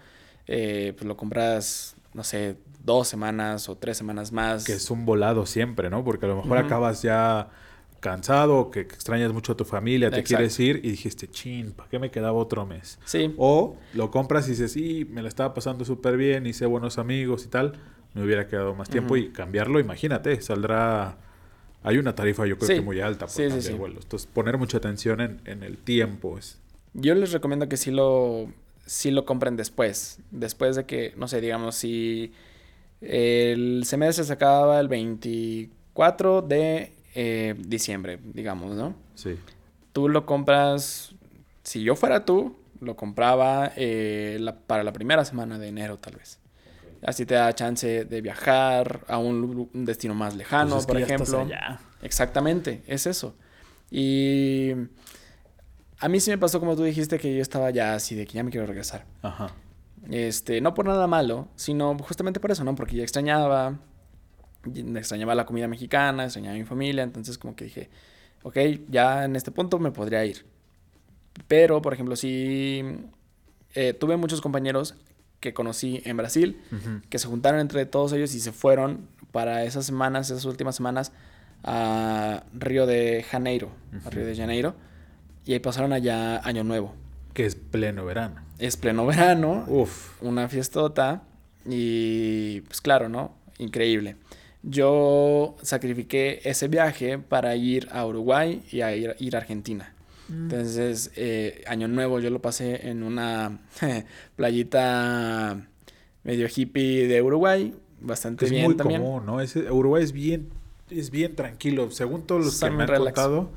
eh, 0.47 0.93
pues 0.97 1.07
lo 1.07 1.15
compras, 1.15 1.95
no 2.13 2.23
sé, 2.23 2.57
dos 2.83 3.07
semanas 3.07 3.69
o 3.69 3.75
tres 3.77 3.97
semanas 3.97 4.31
más. 4.31 4.65
Que 4.65 4.73
es 4.73 4.89
un 4.91 5.05
volado 5.05 5.45
siempre, 5.45 5.89
¿no? 5.89 6.03
Porque 6.03 6.25
a 6.25 6.29
lo 6.29 6.35
mejor 6.37 6.57
acabas 6.57 7.01
ya 7.01 7.49
cansado, 8.03 8.69
que 8.69 8.85
que 8.85 8.93
extrañas 8.95 9.31
mucho 9.33 9.53
a 9.53 9.57
tu 9.57 9.65
familia, 9.65 10.09
te 10.11 10.19
Exacto. 10.19 10.27
quieres 10.37 10.59
ir 10.59 10.81
y 10.83 10.91
dijiste, 10.91 11.27
chin, 11.29 11.71
¿para 11.71 11.89
qué 11.89 11.97
me 11.97 12.11
quedaba 12.11 12.33
otro 12.37 12.65
mes? 12.65 12.99
Sí, 13.05 13.33
O 13.37 13.77
lo 13.93 14.11
compras 14.11 14.45
y 14.47 14.51
dices, 14.51 14.73
sí, 14.73 15.05
me 15.09 15.21
la 15.23 15.29
estaba 15.29 15.53
pasando 15.53 15.85
súper 15.85 16.17
bien, 16.17 16.45
hice 16.45 16.65
buenos 16.65 16.97
amigos 16.97 17.45
y 17.45 17.47
tal, 17.47 17.73
me 18.13 18.23
hubiera 18.23 18.45
quedado 18.47 18.75
más 18.75 18.89
tiempo 18.89 19.15
y 19.17 19.29
cambiarlo, 19.29 19.79
imagínate, 19.79 20.39
saldrá... 20.41 21.17
Hay 21.85 21.97
una 21.97 22.13
tarifa 22.15 22.45
yo 22.45 22.57
creo 22.57 22.67
Sí. 22.67 22.75
que 22.75 22.81
muy 22.81 22.99
alta 23.01 23.25
por 23.25 23.33
Sí, 23.35 23.41
cambiar 23.43 23.61
sí. 23.63 23.73
vuelos. 23.73 24.03
Entonces, 24.03 24.29
poner 24.31 24.57
mucha 24.57 24.77
atención 24.77 25.19
en, 25.19 25.41
en 25.45 25.63
el 25.63 25.77
tiempo. 25.77 26.37
Es, 26.37 26.59
Yo 26.93 27.13
les 27.15 27.31
recomiendo 27.33 27.67
que 27.67 27.75
sí 27.75 27.91
lo, 27.91 28.47
sí 28.85 29.11
lo 29.11 29.25
compren 29.25 29.57
después. 29.57 30.19
Después 30.31 30.75
de 30.77 30.85
que, 30.85 31.13
no 31.17 31.27
sé, 31.27 31.41
digamos, 31.41 31.75
si 31.75 32.31
el 33.01 33.83
semestre 33.85 34.23
se 34.23 34.31
acaba 34.33 34.79
el 34.79 34.87
24 34.87 36.41
de 36.41 36.93
eh, 37.15 37.55
diciembre, 37.57 38.19
digamos, 38.23 38.75
¿no? 38.75 38.95
sí. 39.15 39.37
Tú 39.91 40.09
lo 40.09 40.25
compras, 40.25 41.13
si 41.63 41.83
yo 41.83 41.95
fuera 41.95 42.25
tú, 42.25 42.55
lo 42.81 42.95
compraba 42.95 43.71
eh, 43.75 44.37
la- 44.39 44.55
para 44.57 44.83
la 44.83 44.91
primera 44.91 45.23
semana 45.23 45.59
de 45.59 45.67
enero, 45.67 45.97
tal 45.99 46.15
vez. 46.15 46.39
Así 47.05 47.25
te 47.25 47.35
da 47.35 47.53
chance 47.53 48.05
de 48.05 48.21
viajar 48.21 49.01
a 49.07 49.17
un, 49.19 49.69
destino 49.73 50.15
más 50.15 50.35
lejano, 50.35 50.71
Pues 50.71 50.81
es 50.81 50.87
por 50.87 50.97
ejemplo. 50.97 51.39
allá. 51.41 51.79
Exactamente, 52.01 52.81
es 52.87 53.05
eso. 53.05 53.35
Y 53.91 54.71
a 55.99 56.09
mí 56.09 56.19
sí 56.19 56.31
me 56.31 56.37
pasó 56.37 56.59
como 56.59 56.75
tú 56.75 56.83
dijiste 56.83 57.19
que 57.19 57.35
yo 57.35 57.41
estaba 57.41 57.69
ya 57.69 57.93
así 57.93 58.15
de 58.15 58.25
que 58.25 58.33
ya 58.33 58.43
me 58.43 58.49
quiero 58.51 58.65
regresar. 58.65 59.05
Ajá. 59.21 59.51
Este, 60.09 60.59
no 60.59 60.73
por 60.73 60.85
nada 60.85 61.07
malo, 61.07 61.47
sino 61.55 61.97
justamente 61.99 62.39
por 62.39 62.51
eso, 62.51 62.63
¿no? 62.63 62.75
Porque 62.75 62.95
ya 62.97 63.03
extrañaba, 63.03 63.77
y 64.73 64.79
extrañaba 64.97 65.35
la 65.35 65.45
comida 65.45 65.67
mexicana, 65.67 66.25
extrañaba 66.25 66.55
a 66.55 66.59
mi 66.59 66.65
familia, 66.65 67.03
entonces 67.03 67.37
como 67.37 67.55
que 67.55 67.65
dije, 67.65 67.89
ok, 68.43 68.57
ya 68.89 69.25
en 69.25 69.35
este 69.35 69.51
punto 69.51 69.79
me 69.79 69.91
podría 69.91 70.23
ir. 70.25 70.45
Pero, 71.47 71.81
por 71.81 71.93
ejemplo, 71.93 72.15
sí 72.15 72.83
eh, 73.75 73.93
tuve 73.93 74.17
muchos 74.17 74.41
compañeros 74.41 74.95
que 75.39 75.53
conocí 75.53 76.01
en 76.05 76.15
Brasil, 76.17 76.61
Ujú. 76.71 77.01
que 77.09 77.19
se 77.19 77.27
juntaron 77.27 77.59
entre 77.59 77.85
todos 77.85 78.13
ellos 78.13 78.33
y 78.35 78.39
se 78.39 78.51
fueron 78.51 79.07
para 79.31 79.63
esas 79.65 79.85
semanas, 79.85 80.29
esas 80.29 80.45
últimas 80.45 80.75
semanas, 80.75 81.11
a 81.63 82.43
Río 82.53 82.85
de 82.85 83.23
Janeiro, 83.29 83.69
a 84.05 84.09
Río 84.09 84.25
de 84.25 84.35
Janeiro, 84.35 84.75
y 85.45 85.53
ahí 85.53 85.59
pasaron 85.59 85.91
allá 85.93 86.37
Año 86.45 86.63
Nuevo. 86.63 86.93
Que 87.33 87.45
es 87.45 87.55
pleno 87.55 88.05
verano. 88.05 88.41
Es 88.59 88.77
pleno 88.77 89.05
verano, 89.05 89.65
Uf. 89.67 90.21
una 90.21 90.47
fiestota 90.49 91.23
y 91.65 92.61
pues 92.61 92.79
claro, 92.81 93.09
¿no? 93.09 93.35
Increíble. 93.57 94.17
Yo 94.63 95.55
sacrifiqué 95.61 96.39
ese 96.45 96.67
viaje 96.69 97.17
para 97.19 97.55
ir 97.55 97.87
a 97.91 98.05
Uruguay 98.05 98.63
y 98.71 98.81
a 98.81 98.95
ir, 98.95 99.15
ir 99.19 99.35
a 99.35 99.39
Argentina. 99.39 99.93
Entonces, 100.29 101.11
eh, 101.17 101.63
Año 101.67 101.87
Nuevo 101.89 102.19
yo 102.21 102.29
lo 102.29 102.41
pasé 102.41 102.89
en 102.89 103.03
una 103.03 103.59
playita 104.37 105.67
medio 106.23 106.47
hippie 106.53 107.07
de 107.07 107.21
Uruguay, 107.21 107.73
bastante 107.99 108.45
es 108.45 108.51
bien 108.51 108.63
muy 108.65 108.75
también. 108.75 109.01
común, 109.01 109.25
¿no? 109.25 109.41
Es- 109.41 109.55
Uruguay 109.55 110.03
es 110.03 110.11
bien, 110.13 110.49
es 110.89 111.11
bien 111.11 111.35
tranquilo. 111.35 111.91
Según 111.91 112.23
todos 112.23 112.45
los 112.45 112.53
Está 112.55 112.69
que 112.69 112.75
me 112.77 112.83
han 112.83 112.89
relax. 112.89 113.05
contado, 113.19 113.49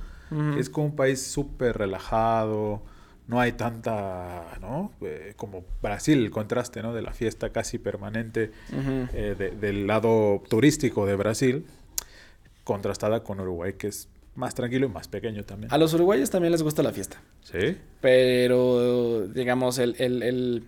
es 0.59 0.69
como 0.69 0.87
un 0.89 0.97
país 0.97 1.23
súper 1.23 1.79
relajado. 1.79 2.83
No 3.28 3.40
hay 3.40 3.52
tanta, 3.52 4.56
¿no? 4.61 4.92
Eh, 5.00 5.33
como 5.37 5.64
Brasil, 5.83 6.18
el 6.18 6.30
contraste, 6.30 6.80
¿no? 6.83 6.95
De 6.95 7.02
la 7.02 7.12
fiesta 7.12 7.50
casi 7.50 7.78
permanente 7.78 8.52
eh, 8.73 9.35
de- 9.37 9.50
del 9.50 9.87
lado 9.88 10.42
turístico 10.49 11.06
de 11.06 11.16
Brasil, 11.16 11.66
contrastada 12.64 13.23
con 13.25 13.40
Uruguay, 13.40 13.75
que 13.75 13.88
es 13.88 14.09
más 14.35 14.54
tranquilo 14.54 14.87
y 14.87 14.90
más 14.90 15.09
pequeño 15.09 15.45
también. 15.45 15.73
A 15.73 15.78
los 15.78 15.95
uruguayos 15.95 16.30
también 16.30 16.52
les 16.52 16.62
gusta 16.62 16.83
la 16.83 16.92
fiesta, 16.92 17.21
Sí. 17.42 17.76
pero 18.00 19.26
digamos 19.28 19.78
el, 19.78 19.97
el, 19.99 20.23
el 20.23 20.64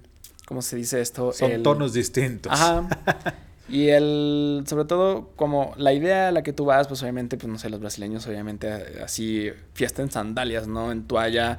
¿cómo 0.46 0.62
se 0.62 0.76
dice 0.76 1.00
esto? 1.00 1.32
Son 1.32 1.50
El- 1.50 1.62
tonos 1.62 1.92
distintos. 1.92 2.52
Ajá. 2.52 2.88
Y 3.70 3.88
el, 3.88 4.64
sobre 4.66 4.86
todo, 4.86 5.28
como 5.36 5.74
la 5.76 5.92
idea 5.92 6.28
a 6.28 6.32
la 6.32 6.42
que 6.42 6.54
tú 6.54 6.64
vas, 6.64 6.88
pues 6.88 7.02
obviamente, 7.02 7.36
pues 7.36 7.52
no 7.52 7.58
sé, 7.58 7.68
los 7.68 7.80
brasileños, 7.80 8.26
obviamente, 8.26 8.66
así, 9.04 9.50
fiesta 9.74 10.00
en 10.00 10.10
sandalias, 10.10 10.66
¿no? 10.66 10.90
En 10.90 11.02
toalla, 11.06 11.58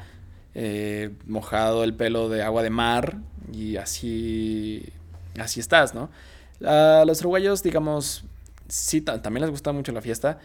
eh, 0.56 1.12
mojado 1.28 1.84
el 1.84 1.94
pelo 1.94 2.30
de 2.30 2.42
agua 2.44 2.64
de 2.64 2.70
mar, 2.70 3.18
y 3.54 3.78
así, 3.78 4.84
así 5.40 5.60
estás, 5.60 5.94
¿no? 5.96 6.10
A 6.66 7.04
los 7.06 7.20
uruguayos, 7.22 7.64
digamos, 7.64 8.24
sí, 8.68 9.02
ta- 9.02 9.22
también 9.22 9.42
les 9.42 9.52
gusta 9.52 9.72
mucho 9.72 9.92
la 9.92 10.02
fiesta, 10.02 10.40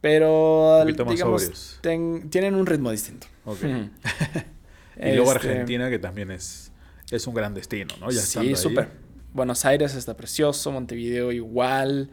pero, 0.00 0.82
Un 0.82 0.86
digamos, 1.08 1.78
ten- 1.80 2.30
tienen 2.30 2.54
un 2.54 2.66
ritmo 2.66 2.90
distinto. 2.90 3.26
Ok. 3.44 3.58
Y 5.00 5.12
luego 5.14 5.32
Este, 5.32 5.48
Argentina, 5.50 5.88
que 5.90 6.00
también 6.00 6.32
es, 6.32 6.72
es 7.12 7.24
un 7.28 7.34
gran 7.34 7.54
destino, 7.54 7.94
¿no? 8.00 8.10
Ya 8.10 8.20
sí, 8.20 8.56
súper. 8.56 8.88
Buenos 9.32 9.64
Aires 9.64 9.94
está 9.94 10.16
precioso, 10.16 10.72
Montevideo 10.72 11.30
igual. 11.30 12.10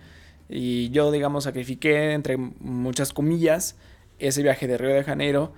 Y 0.50 0.92
yo, 0.92 1.12
digamos, 1.12 1.46
sacrifiqué, 1.46 2.12
entre 2.14 2.38
muchas 2.38 3.12
comillas, 3.12 3.76
ese 4.20 4.44
viaje 4.44 4.68
de 4.68 4.78
Río 4.78 4.94
de 4.94 5.04
Janeiro 5.04 5.52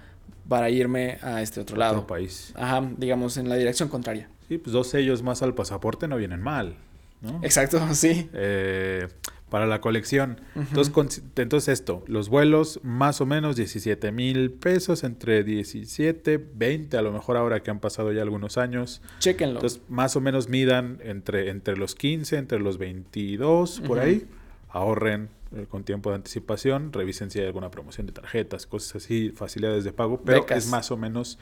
para 0.48 0.70
irme 0.70 1.18
a 1.22 1.42
este 1.42 1.60
otro 1.62 1.78
lado. 1.78 1.96
Otro 1.98 2.08
país. 2.08 2.54
Ajá, 2.56 2.88
digamos, 2.98 3.38
en 3.38 3.50
la 3.50 3.56
dirección 3.56 3.90
contraria. 3.90 4.30
Sí, 4.48 4.58
pues 4.58 4.72
dos 4.74 4.88
sellos 4.90 5.24
más 5.24 5.42
al 5.42 5.54
pasaporte 5.54 6.08
no 6.08 6.18
vienen 6.18 6.42
mal, 6.42 6.76
¿no? 7.22 7.40
Exacto, 7.44 7.82
sí. 7.94 8.30
Eh, 8.34 9.08
para 9.50 9.66
la 9.66 9.80
colección. 9.80 10.42
entonces, 10.56 10.94
con- 10.94 11.08
entonces 11.38 11.70
esto, 11.80 12.04
los 12.08 12.28
vuelos 12.28 12.82
más 12.84 13.22
o 13.22 13.26
menos 13.26 13.56
17 13.56 14.12
mil 14.12 14.52
pesos, 14.52 15.06
entre 15.06 15.44
17, 15.46 16.38
20, 16.54 16.98
a 16.98 17.02
lo 17.02 17.14
mejor 17.14 17.38
ahora 17.38 17.62
que 17.64 17.72
han 17.72 17.80
pasado 17.80 18.12
ya 18.12 18.22
algunos 18.24 18.58
años. 18.58 19.02
Chéquenlo. 19.20 19.56
Entonces, 19.60 19.82
más 19.88 20.18
o 20.18 20.22
menos 20.22 20.50
midan 20.50 21.00
entre, 21.02 21.50
entre 21.50 21.78
los 21.78 21.96
15, 21.96 22.36
entre 22.38 22.60
los 22.60 22.78
22, 22.78 23.82
por 23.88 24.00
ahí. 24.00 24.28
Ahorren 24.70 25.30
eh, 25.56 25.66
con 25.70 25.84
tiempo 25.84 26.10
de 26.10 26.18
anticipación, 26.18 26.92
revisen 26.92 27.32
si 27.32 27.40
hay 27.40 27.46
alguna 27.46 27.72
promoción 27.72 28.08
de 28.08 28.14
tarjetas, 28.14 28.66
cosas 28.66 29.04
así, 29.04 29.30
facilidades 29.30 29.84
de 29.84 29.94
pago, 29.94 30.22
pero 30.24 30.42
Becas. 30.42 30.66
es 30.66 30.70
más 30.70 30.92
o 30.92 30.98
menos, 30.98 31.40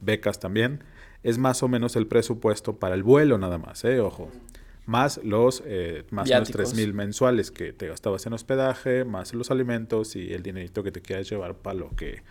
becas 0.00 0.38
también, 0.38 0.84
es 1.22 1.38
más 1.38 1.62
o 1.62 1.68
menos 1.68 1.96
el 1.96 2.06
presupuesto 2.06 2.76
para 2.76 2.94
el 2.94 3.02
vuelo 3.02 3.38
nada 3.38 3.58
más, 3.58 3.84
¿eh? 3.84 4.00
Ojo. 4.00 4.30
más 4.86 5.20
los 5.24 5.62
eh, 5.66 6.04
más 6.10 6.28
los 6.28 6.38
Viáticos. 6.38 6.70
3 6.70 6.74
mil 6.74 6.94
mensuales 6.94 7.50
que 7.50 7.72
te 7.72 7.88
gastabas 7.88 8.24
en 8.26 8.32
hospedaje, 8.32 9.04
más 9.04 9.34
los 9.34 9.50
alimentos 9.50 10.16
y 10.16 10.32
el 10.32 10.42
dinerito 10.42 10.82
que 10.82 10.92
te 10.92 11.00
quieras 11.00 11.28
llevar 11.28 11.54
para 11.54 11.74
lo 11.74 11.90
que 11.90 12.22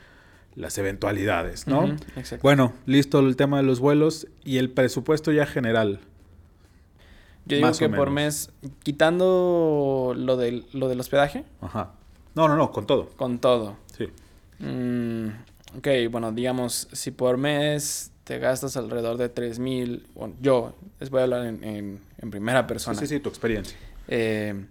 las 0.55 0.77
eventualidades, 0.79 1.67
¿no? 1.67 1.96
Bueno, 2.41 2.74
listo 2.88 3.19
el 3.19 3.36
tema 3.36 3.57
de 3.57 3.63
los 3.63 3.79
vuelos 3.79 4.27
y 4.43 4.57
el 4.57 4.72
presupuesto 4.72 5.31
ya 5.31 5.46
general. 5.46 6.00
Yo 7.47 7.57
digo 7.57 7.71
que 7.71 7.89
por 7.89 8.09
menos. 8.09 8.49
mes, 8.61 8.71
quitando 8.83 10.13
lo 10.15 10.37
del, 10.37 10.65
lo 10.73 10.87
del 10.89 10.99
hospedaje, 10.99 11.43
Ajá. 11.61 11.91
No, 12.35 12.47
no, 12.47 12.55
no, 12.55 12.71
con 12.71 12.85
todo. 12.85 13.09
con 13.15 13.39
todo. 13.39 13.77
Sí. 13.97 14.07
Mm, 14.59 15.27
ok, 15.77 15.87
bueno, 16.11 16.31
digamos, 16.31 16.87
si 16.91 17.11
por 17.11 17.37
mes 17.37 18.11
te 18.23 18.37
gastas 18.39 18.77
alrededor 18.77 19.17
de 19.17 19.29
3 19.29 19.57
mil, 19.59 20.05
bueno, 20.13 20.35
yo 20.41 20.73
les 20.99 21.09
voy 21.09 21.21
a 21.21 21.23
hablar 21.23 21.45
en, 21.45 21.63
en- 21.63 22.01
en 22.19 22.29
primera 22.31 22.61
Sí, 22.61 22.67
persona. 22.67 22.99
sí, 22.99 23.07
sí, 23.07 23.19
tu 23.19 23.29
experiencia. 23.29 23.77
Eh, 24.07 24.65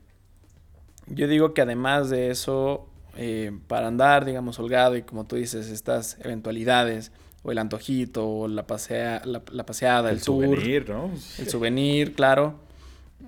yo 1.09 1.29
digo 1.29 1.55
que 1.55 1.63
además 1.63 2.11
de 2.11 2.31
eso, 2.31 2.87
eh, 3.17 3.53
para 3.69 3.87
andar, 3.89 4.25
digamos, 4.25 4.59
holgado 4.59 4.97
y 4.97 5.03
como 5.03 5.25
tú 5.25 5.37
dices, 5.37 5.69
estas 5.69 6.19
eventualidades, 6.21 7.13
o 7.43 7.53
el 7.53 7.59
antojito, 7.59 8.29
o 8.29 8.49
la, 8.49 8.67
pasea, 8.67 9.23
la, 9.25 9.41
la 9.53 9.65
paseada, 9.65 10.11
el, 10.11 10.17
el 10.17 10.23
tour, 10.25 10.57
souvenir, 10.59 10.89
¿no? 10.91 11.11
el 11.39 11.49
souvenir, 11.49 12.15
claro. 12.15 12.55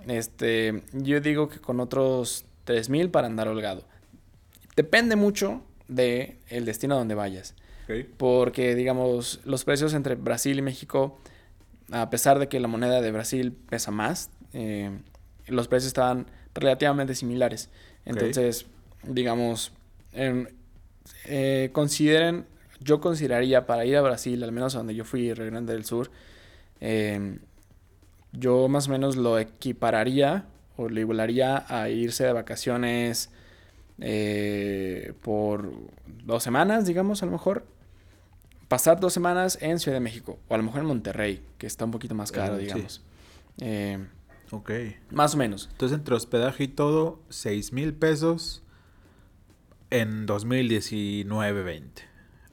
Este, 0.06 0.82
yo 0.92 1.20
digo 1.20 1.48
que 1.48 1.58
con 1.60 1.80
otros 1.80 2.44
3000 2.64 3.10
para 3.10 3.26
andar 3.26 3.48
holgado. 3.48 3.84
Depende 4.76 5.16
mucho 5.16 5.62
de 5.88 6.38
el 6.48 6.64
destino 6.64 6.94
a 6.94 6.98
donde 6.98 7.14
vayas. 7.14 7.54
Porque, 8.16 8.74
digamos, 8.74 9.40
los 9.44 9.64
precios 9.64 9.94
entre 9.94 10.14
Brasil 10.14 10.58
y 10.58 10.62
México, 10.62 11.18
a 11.90 12.10
pesar 12.10 12.38
de 12.38 12.48
que 12.48 12.60
la 12.60 12.68
moneda 12.68 13.00
de 13.00 13.10
Brasil 13.10 13.52
pesa 13.52 13.90
más, 13.90 14.30
eh, 14.52 14.90
los 15.46 15.68
precios 15.68 15.88
estaban 15.88 16.26
relativamente 16.54 17.14
similares. 17.14 17.70
Entonces, 18.04 18.66
digamos, 19.04 19.72
en- 20.12 20.50
eh, 21.24 21.70
consideren, 21.72 22.44
yo 22.80 23.00
consideraría 23.00 23.66
para 23.66 23.84
ir 23.86 23.96
a 23.96 24.02
Brasil, 24.02 24.42
al 24.44 24.52
menos 24.52 24.74
a 24.74 24.78
donde 24.78 24.94
yo 24.94 25.04
fui, 25.04 25.28
Grande 25.32 25.72
del 25.72 25.84
Sur, 25.86 26.10
eh, 26.80 27.38
yo 28.32 28.68
más 28.68 28.88
o 28.88 28.90
menos 28.90 29.16
lo 29.16 29.38
equipararía 29.38 30.44
o 30.76 30.88
lo 30.88 31.00
igualaría 31.00 31.64
a 31.68 31.88
irse 31.88 32.24
de 32.24 32.32
vacaciones 32.32 33.30
eh, 34.00 35.12
por 35.22 35.72
dos 36.24 36.42
semanas, 36.42 36.86
digamos, 36.86 37.22
a 37.22 37.26
lo 37.26 37.32
mejor. 37.32 37.66
Pasar 38.68 39.00
dos 39.00 39.12
semanas 39.14 39.58
en 39.62 39.78
Ciudad 39.78 39.96
de 39.96 40.00
México 40.00 40.38
o 40.48 40.54
a 40.54 40.58
lo 40.58 40.62
mejor 40.62 40.82
en 40.82 40.86
Monterrey, 40.86 41.42
que 41.56 41.66
está 41.66 41.84
un 41.86 41.90
poquito 41.90 42.14
más 42.14 42.30
caro, 42.30 42.56
Eh, 42.56 42.58
sí. 42.60 42.64
digamos. 42.64 43.02
Eh, 43.60 44.06
Ok. 44.50 44.70
más 45.10 45.34
o 45.34 45.38
menos. 45.38 45.68
Entonces, 45.72 45.98
entre 45.98 46.14
hospedaje 46.14 46.64
y 46.64 46.68
todo, 46.68 47.20
6 47.28 47.72
mil 47.72 47.92
pesos 47.94 48.62
en 49.90 50.26
2019-20. 50.26 52.02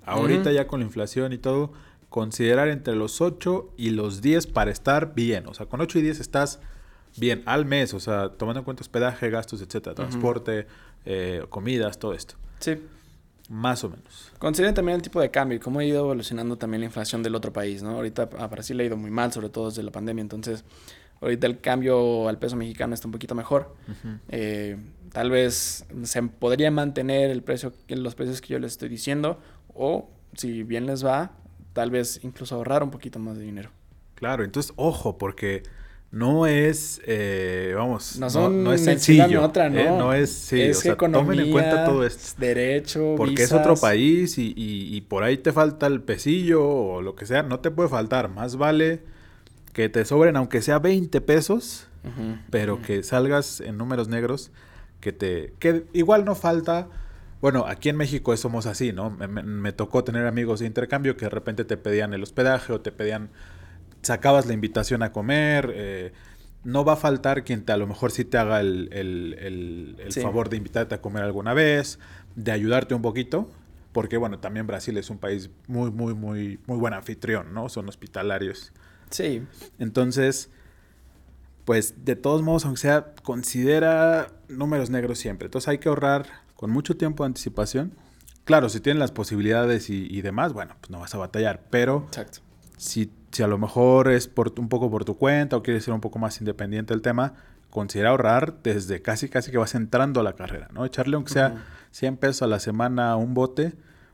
Ahorita 0.05 0.41
Ujú. 0.49 0.49
ya 0.51 0.67
con 0.67 0.79
la 0.79 0.85
inflación 0.85 1.33
y 1.33 1.37
todo, 1.37 1.73
considerar 2.15 2.69
entre 2.69 2.95
los 2.95 3.19
8 3.19 3.73
y 3.75 3.89
los 3.89 4.21
10 4.21 4.47
para 4.47 4.71
estar 4.71 5.13
bien. 5.15 5.47
O 5.47 5.53
sea, 5.53 5.65
con 5.65 5.81
8 5.81 5.99
y 5.99 6.01
10 6.01 6.21
estás 6.21 6.61
bien 7.17 7.43
al 7.45 7.65
mes. 7.65 7.93
O 7.93 7.99
sea, 7.99 8.29
tomando 8.29 8.61
en 8.61 8.63
cuenta 8.63 8.83
hospedaje, 8.83 9.29
gastos, 9.29 9.61
etcétera, 9.61 9.95
transporte, 9.95 10.65
eh, 11.03 11.43
comidas, 11.49 11.99
todo 11.99 12.13
esto. 12.13 12.35
Sí. 12.59 12.81
Más 13.49 13.83
o 13.83 13.89
menos. 13.89 14.31
Consideren 14.39 14.73
también 14.73 14.95
el 14.95 15.01
tipo 15.01 15.19
de 15.19 15.29
cambio 15.29 15.57
y 15.57 15.59
cómo 15.59 15.79
ha 15.79 15.83
ido 15.83 16.05
evolucionando 16.05 16.57
también 16.57 16.79
la 16.79 16.85
inflación 16.85 17.21
del 17.21 17.35
otro 17.35 17.51
país, 17.51 17.83
¿no? 17.83 17.89
Ahorita 17.89 18.29
a 18.39 18.47
Brasil 18.47 18.77
le 18.77 18.83
ha 18.83 18.85
ido 18.87 18.95
muy 18.95 19.11
mal, 19.11 19.33
sobre 19.33 19.49
todo 19.49 19.67
desde 19.67 19.83
la 19.83 19.91
pandemia, 19.91 20.21
entonces 20.21 20.63
ahorita 21.19 21.47
el 21.47 21.59
cambio 21.59 22.29
al 22.29 22.39
peso 22.39 22.55
mexicano 22.55 22.93
está 22.93 23.09
un 23.09 23.11
poquito 23.11 23.35
mejor. 23.35 23.75
Eh, 24.29 24.77
tal 25.11 25.31
vez 25.31 25.85
se 26.03 26.23
podría 26.23 26.71
mantener 26.71 27.29
el 27.29 27.43
precio, 27.43 27.73
los 27.89 28.15
precios 28.15 28.39
que 28.39 28.53
yo 28.53 28.59
les 28.59 28.71
estoy 28.71 28.87
diciendo, 28.87 29.37
o 29.73 30.09
si 30.37 30.63
bien 30.63 30.85
les 30.85 31.05
va, 31.05 31.33
tal 31.75 31.91
vez 31.91 32.21
incluso 32.23 32.55
ahorrar 32.55 32.81
un 32.83 32.89
poquito 32.89 33.19
más 33.19 33.37
de 33.37 33.43
dinero. 33.43 33.69
Claro, 34.15 34.45
entonces, 34.45 34.71
ojo, 34.77 35.17
porque 35.17 35.63
no 36.09 36.47
es, 36.47 37.01
eh, 37.05 37.73
vamos, 37.75 38.15
No 38.17 38.27
no, 38.27 38.29
son 38.29 38.63
no 38.63 38.71
es 38.71 38.85
sencillo. 38.85 39.43
otra, 39.43 39.69
¿no? 39.69 39.77
¿eh? 39.79 39.89
No 39.91 40.13
es, 40.13 40.31
sí, 40.31 40.61
es 40.61 40.77
o 40.77 40.81
sea, 40.81 40.93
economía, 40.93 41.25
tomen 41.25 41.45
en 41.47 41.51
cuenta 41.51 41.83
todo 41.83 42.05
esto. 42.05 42.39
derecho, 42.39 43.15
Porque 43.17 43.43
es 43.43 43.51
otro 43.51 43.75
país 43.75 44.37
y, 44.37 44.53
y- 44.55 44.95
y 44.95 45.01
por 45.01 45.23
ahí 45.23 45.37
te 45.37 45.51
falta 45.51 45.85
el 45.87 46.01
pesillo 46.01 46.65
o 46.65 47.01
lo 47.01 47.15
que 47.15 47.25
sea, 47.25 47.43
no 47.43 47.59
te 47.59 47.71
puede 47.71 47.89
faltar. 47.89 48.29
Más 48.29 48.55
vale 48.55 49.01
que 49.73 49.89
te 49.89 50.05
sobren, 50.05 50.37
aunque 50.37 50.61
sea 50.61 50.79
20 50.79 51.19
pesos, 51.19 51.87
pero 52.49 52.81
que 52.81 53.03
salgas 53.03 53.59
en 53.59 53.77
números 53.77 54.07
negros, 54.07 54.51
que 55.01 55.11
te... 55.11 55.53
que 55.59 55.83
igual 55.91 56.23
no 56.23 56.35
falta... 56.35 56.87
Bueno, 57.45 57.65
aquí 57.67 57.89
en 57.89 57.95
México 57.95 58.35
somos 58.37 58.65
así, 58.65 58.91
¿no? 58.91 59.11
Me, 59.11 59.27
me- 59.27 59.43
me 59.43 59.71
tocó 59.71 60.03
tener 60.03 60.25
amigos 60.25 60.61
de 60.61 60.65
intercambio 60.65 61.15
que 61.15 61.25
de 61.25 61.29
repente 61.29 61.63
te 61.63 61.77
pedían 61.77 62.11
el 62.15 62.23
hospedaje 62.23 62.73
o 62.73 62.81
te 62.81 62.91
pedían... 62.91 63.29
Sacabas 64.01 64.47
la 64.47 64.53
invitación 64.53 65.03
a 65.03 65.11
comer. 65.11 65.71
eh, 65.75 66.11
no 66.63 66.83
va 66.83 66.93
a 66.93 66.95
faltar 66.95 67.43
quien 67.43 67.63
te 67.63 67.71
a 67.71 67.77
lo 67.77 67.85
mejor 67.85 68.09
sí 68.11 68.25
te 68.25 68.39
haga 68.39 68.61
el, 68.61 68.89
el- 68.91 69.35
el- 69.39 69.95
el 69.99 70.11
Sí. 70.11 70.21
favor 70.21 70.49
de 70.49 70.57
invitarte 70.57 70.95
a 70.95 71.01
comer 71.01 71.21
alguna 71.21 71.53
vez, 71.53 71.99
de 72.35 72.51
ayudarte 72.51 72.95
un 72.95 73.03
poquito. 73.03 73.47
Porque, 73.91 74.17
bueno, 74.17 74.39
también 74.39 74.65
Brasil 74.65 74.97
es 74.97 75.11
un 75.11 75.19
país 75.19 75.51
muy, 75.67 75.91
muy, 75.91 76.15
muy, 76.15 76.59
muy 76.65 76.79
buen 76.79 76.95
anfitrión, 76.95 77.53
¿no? 77.53 77.69
Son 77.69 77.87
hospitalarios. 77.87 78.73
Sí, 79.11 79.43
Entonces, 79.77 80.49
pues 81.63 82.05
de 82.05 82.15
todos 82.15 82.41
modos, 82.41 82.65
aunque 82.65 82.81
sea, 82.81 83.13
considera 83.21 84.29
números 84.49 84.89
negros 84.89 85.19
siempre. 85.19 85.45
Entonces 85.45 85.67
hay 85.67 85.77
que 85.77 85.89
ahorrar 85.89 86.43
con 86.55 86.71
mucho 86.71 86.95
tiempo 86.97 87.23
de 87.23 87.27
anticipación. 87.27 87.93
Claro, 88.43 88.69
si 88.69 88.79
tienen 88.79 88.99
las 88.99 89.11
posibilidades 89.11 89.89
y, 89.89 90.07
y 90.09 90.21
demás, 90.21 90.53
bueno, 90.53 90.75
pues 90.79 90.89
no 90.91 90.99
vas 90.99 91.13
a 91.15 91.17
batallar. 91.17 91.61
Pero 91.69 92.03
exacto. 92.07 92.39
si, 92.77 93.11
si 93.31 93.43
a 93.43 93.47
lo 93.47 93.57
mejor 93.57 94.09
es 94.11 94.27
por, 94.27 94.53
un 94.59 94.69
poco 94.69 94.89
por 94.91 95.03
tu 95.05 95.17
cuenta 95.17 95.57
o 95.57 95.63
quieres 95.63 95.83
ser 95.83 95.93
un 95.93 96.01
poco 96.01 96.19
más 96.19 96.39
independiente 96.39 96.93
del 96.93 97.01
tema, 97.01 97.33
considera 97.71 98.11
ahorrar 98.11 98.55
desde 98.63 99.01
casi 99.01 99.27
casi 99.29 99.51
que 99.51 99.57
vas 99.57 99.75
entrando 99.75 100.19
a 100.19 100.23
la 100.23 100.33
carrera, 100.33 100.69
¿no? 100.73 100.85
Echarle 100.85 101.15
aunque 101.15 101.33
sea 101.33 101.47
Ujú. 101.49 101.57
100 101.91 102.17
pesos 102.17 102.41
a 102.43 102.47
la 102.47 102.59
semana 102.59 103.11
a 103.11 103.15
un 103.17 103.33
bote 103.33 103.73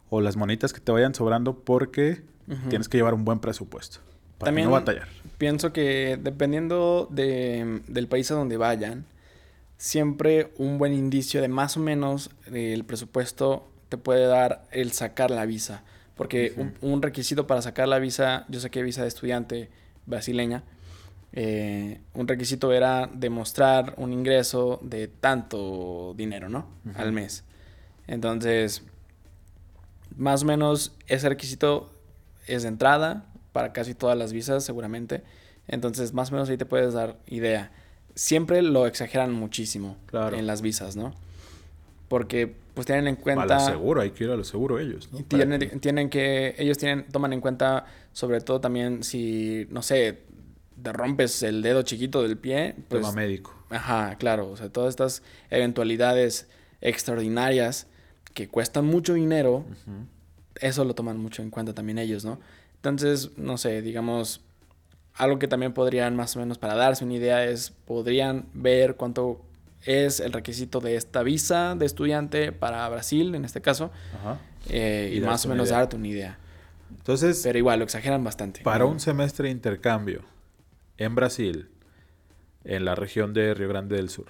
o 0.09 0.21
las 0.21 0.35
monitas 0.37 0.73
que 0.73 0.79
te 0.79 0.91
vayan 0.91 1.13
sobrando 1.13 1.59
porque 1.59 2.23
tienes 2.69 2.89
que 2.89 2.97
llevar 2.97 3.13
un 3.13 3.23
buen 3.23 3.39
presupuesto 3.39 3.99
para 4.37 4.47
También- 4.49 4.67
no 4.67 4.73
batallar. 4.73 5.07
Pienso 5.37 5.71
que 5.73 6.19
dependiendo 6.21 7.07
de- 7.11 7.81
del 7.87 8.07
país 8.07 8.29
a 8.31 8.35
donde 8.35 8.57
vayan, 8.57 9.05
siempre 9.81 10.51
un 10.59 10.77
buen 10.77 10.93
indicio 10.93 11.41
de 11.41 11.47
más 11.47 11.75
o 11.75 11.79
menos 11.79 12.29
el 12.53 12.85
presupuesto 12.85 13.67
te 13.89 13.97
puede 13.97 14.27
dar 14.27 14.67
el 14.69 14.91
sacar 14.91 15.31
la 15.31 15.47
visa. 15.47 15.81
Porque 16.15 16.53
un, 16.55 16.75
un 16.81 17.01
requisito 17.01 17.47
para 17.47 17.63
sacar 17.63 17.87
la 17.87 17.97
visa, 17.97 18.45
yo 18.47 18.59
saqué 18.59 18.83
visa 18.83 19.01
de 19.01 19.07
estudiante 19.07 19.71
brasileña, 20.05 20.61
eh, 21.33 21.99
un 22.13 22.27
requisito 22.27 22.71
era 22.73 23.09
demostrar 23.11 23.95
un 23.97 24.13
ingreso 24.13 24.79
de 24.83 25.07
tanto 25.07 26.13
dinero, 26.15 26.47
¿no? 26.47 26.67
Al 26.93 27.11
mes. 27.11 27.43
Entonces, 28.05 28.83
más 30.15 30.43
o 30.43 30.45
menos 30.45 30.95
ese 31.07 31.27
requisito 31.27 31.91
es 32.45 32.61
de 32.61 32.67
entrada 32.67 33.25
para 33.51 33.73
casi 33.73 33.95
todas 33.95 34.15
las 34.15 34.31
visas 34.31 34.63
seguramente. 34.63 35.23
Entonces, 35.67 36.13
más 36.13 36.29
o 36.29 36.33
menos 36.33 36.49
ahí 36.49 36.57
te 36.57 36.67
puedes 36.67 36.93
dar 36.93 37.17
idea. 37.25 37.71
Siempre 38.21 38.61
lo 38.61 38.85
exageran 38.85 39.33
muchísimo 39.33 39.97
Claro. 40.05 40.37
en 40.37 40.45
las 40.45 40.61
visas, 40.61 40.95
¿no? 40.95 41.15
Porque 42.07 42.53
pues 42.75 42.85
tienen 42.85 43.07
en 43.07 43.15
A 43.15 43.17
cuenta... 43.17 43.55
lo 43.55 43.65
seguro, 43.65 44.01
hay 44.01 44.11
que 44.11 44.25
ir 44.25 44.29
a 44.29 44.35
lo 44.35 44.43
seguro 44.43 44.77
ellos, 44.77 45.09
¿no? 45.11 45.23
Tienen, 45.23 45.59
que- 45.59 45.65
tienen 45.79 46.07
que, 46.11 46.53
ellos 46.59 46.77
tienen, 46.77 47.07
toman 47.11 47.33
en 47.33 47.41
cuenta, 47.41 47.85
sobre 48.13 48.39
todo 48.41 48.61
también 48.61 49.03
si, 49.03 49.65
no 49.71 49.81
sé, 49.81 50.19
te 50.83 50.93
rompes 50.93 51.41
el 51.41 51.63
dedo 51.63 51.81
chiquito 51.81 52.21
del 52.21 52.37
pie, 52.37 52.75
pues, 52.89 53.01
tema 53.01 53.11
médico. 53.11 53.55
ajá, 53.71 54.15
claro, 54.19 54.51
o 54.51 54.55
sea, 54.55 54.69
todas 54.69 54.89
estas 54.91 55.23
eventualidades 55.49 56.47
extraordinarias 56.81 57.87
que 58.35 58.47
cuestan 58.47 58.85
mucho 58.85 59.15
dinero, 59.15 59.65
eso 60.59 60.85
lo 60.85 60.93
toman 60.93 61.17
mucho 61.17 61.41
en 61.41 61.49
cuenta 61.49 61.73
también 61.73 61.97
ellos, 61.97 62.23
¿no? 62.23 62.39
Entonces, 62.75 63.31
no 63.37 63.57
sé, 63.57 63.81
digamos, 63.81 64.41
algo 65.15 65.39
que 65.39 65.47
también 65.47 65.73
podrían 65.73 66.15
más 66.15 66.35
o 66.35 66.39
menos 66.39 66.57
para 66.57 66.75
darse 66.75 67.03
una 67.05 67.13
idea 67.15 67.45
es, 67.45 67.71
podrían 67.85 68.45
ver 68.53 68.95
cuánto 68.95 69.41
es 69.83 70.19
el 70.19 70.31
requisito 70.33 70.79
de 70.79 70.95
esta 70.95 71.23
visa 71.23 71.75
de 71.75 71.85
estudiante 71.85 72.51
para 72.51 72.87
Brasil, 72.89 73.33
en 73.35 73.45
este 73.45 73.61
caso, 73.61 73.91
Ajá. 74.19 74.39
eh, 74.69 75.11
Y 75.15 75.21
más 75.21 75.45
o 75.45 75.49
menos 75.49 75.67
idea. 75.69 75.79
darte 75.79 75.95
una 75.95 76.07
idea. 76.07 76.37
Entonces, 76.91 77.41
Pero 77.43 77.57
igual, 77.57 77.79
lo 77.79 77.85
exageran 77.85 78.23
bastante. 78.23 78.61
para 78.61 78.85
un 78.85 78.99
semestre 78.99 79.45
de 79.47 79.51
intercambio 79.51 80.21
en 80.97 81.15
Brasil, 81.15 81.69
en 82.63 82.85
la 82.85 82.93
región 82.95 83.33
de 83.33 83.53
Río 83.55 83.69
Grande 83.69 83.95
del 83.95 84.09
Sur, 84.09 84.27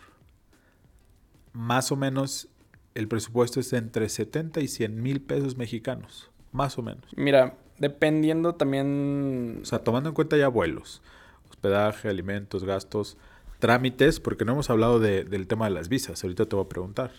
más 1.54 1.92
o 1.92 1.96
menos 1.98 2.48
el 2.96 3.08
presupuesto 3.08 3.60
es 3.60 3.74
entre 3.74 4.08
70 4.10 4.62
y 4.62 4.68
100 4.68 5.02
mil 5.02 5.22
pesos 5.22 5.58
mexicanos. 5.58 6.30
Más 6.52 6.78
o 6.78 6.82
menos. 6.82 7.06
Mira, 7.16 7.56
dependiendo 7.82 8.56
también... 8.56 9.60
O 9.62 9.66
sea, 9.66 9.80
tomando 9.80 10.10
en 10.10 10.16
cuenta 10.16 10.38
ya 10.38 10.48
vuelos, 10.48 11.02
hospedaje, 11.50 12.08
alimentos, 12.08 12.64
gastos, 12.64 13.18
trámites, 13.60 14.20
porque 14.20 14.46
no 14.46 14.54
hemos 14.54 14.70
hablado 14.70 15.00
de- 15.00 15.24
del 15.26 15.48
tema 15.48 15.66
de 15.66 15.72
las 15.72 15.90
visas, 15.90 16.24
ahorita 16.24 16.46
te 16.46 16.56
voy 16.56 16.66
a 16.66 16.70
preguntar. 16.70 17.12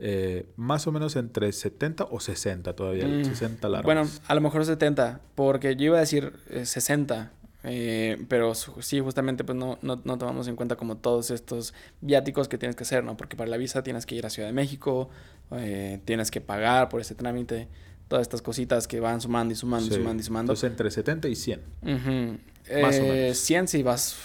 Eh, 0.00 0.46
más 0.56 0.86
o 0.86 0.92
menos 0.92 1.16
entre 1.16 1.50
70 1.52 2.04
o 2.04 2.20
60 2.20 2.74
todavía, 2.76 3.06
Mm, 3.08 3.24
60 3.24 3.68
largos. 3.68 3.84
Bueno, 3.84 4.08
a 4.28 4.34
lo 4.34 4.40
mejor 4.40 4.64
70, 4.64 5.20
porque 5.34 5.74
yo 5.74 5.86
iba 5.86 5.96
a 5.96 6.00
decir 6.00 6.32
eh, 6.50 6.66
60, 6.66 7.32
eh, 7.64 8.24
pero 8.28 8.54
sí, 8.54 9.00
justamente 9.00 9.42
pues 9.42 9.58
no, 9.58 9.76
no, 9.82 10.00
no 10.04 10.16
tomamos 10.18 10.46
en 10.46 10.54
cuenta 10.54 10.76
como 10.76 10.96
todos 10.98 11.32
estos 11.32 11.74
viáticos 12.00 12.46
que 12.46 12.58
tienes 12.58 12.76
que 12.76 12.84
hacer, 12.84 13.02
¿no? 13.02 13.16
Porque 13.16 13.36
para 13.36 13.50
la 13.50 13.56
visa 13.56 13.82
tienes 13.82 14.06
que 14.06 14.14
ir 14.14 14.24
a 14.24 14.30
Ciudad 14.30 14.48
de 14.48 14.52
México, 14.52 15.08
eh, 15.50 15.98
tienes 16.04 16.30
que 16.30 16.40
pagar 16.40 16.88
por 16.88 17.00
ese 17.00 17.16
trámite, 17.16 17.66
todas 18.08 18.22
estas 18.22 18.42
cositas 18.42 18.88
que 18.88 19.00
van 19.00 19.20
sumando 19.20 19.52
y 19.52 19.56
sumando 19.56 19.86
y 19.86 19.90
Sí. 19.90 19.96
sumando 19.96 20.20
y 20.20 20.24
sumando. 20.24 20.52
Entonces 20.52 20.70
entre 20.70 20.90
70 20.90 21.28
y 21.28 21.36
100. 21.36 21.60
Ujú. 21.82 22.38
Más 22.82 22.98
o 22.98 23.02
Eh, 23.04 23.12
menos. 23.12 23.38
100 23.38 23.68
si 23.68 23.82
vas 23.82 24.16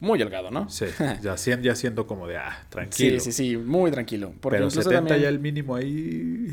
muy 0.00 0.20
holgado, 0.22 0.50
¿no? 0.50 0.68
Sí, 0.70 0.86
ya, 1.22 1.36
100 1.36 1.62
ya 1.62 1.74
siendo 1.74 2.06
como 2.06 2.26
de, 2.26 2.36
ah, 2.36 2.64
tranquilo. 2.70 3.20
Sí, 3.20 3.32
sí, 3.32 3.50
sí, 3.50 3.56
muy 3.56 3.90
tranquilo. 3.90 4.32
Porque 4.40 4.56
Pero 4.56 4.66
incluso 4.68 4.88
70 4.88 5.08
también- 5.10 5.22
ya 5.22 5.28
el 5.28 5.38
mínimo 5.38 5.74
ahí. 5.76 6.48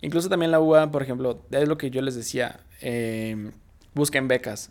Incluso 0.00 0.28
también 0.28 0.50
la 0.50 0.60
UA, 0.60 0.90
por 0.90 1.02
ejemplo, 1.02 1.42
es 1.50 1.66
lo 1.66 1.78
que 1.78 1.90
yo 1.90 2.02
les 2.02 2.14
decía, 2.14 2.60
eh, 2.82 3.50
busquen 3.94 4.28
becas. 4.28 4.70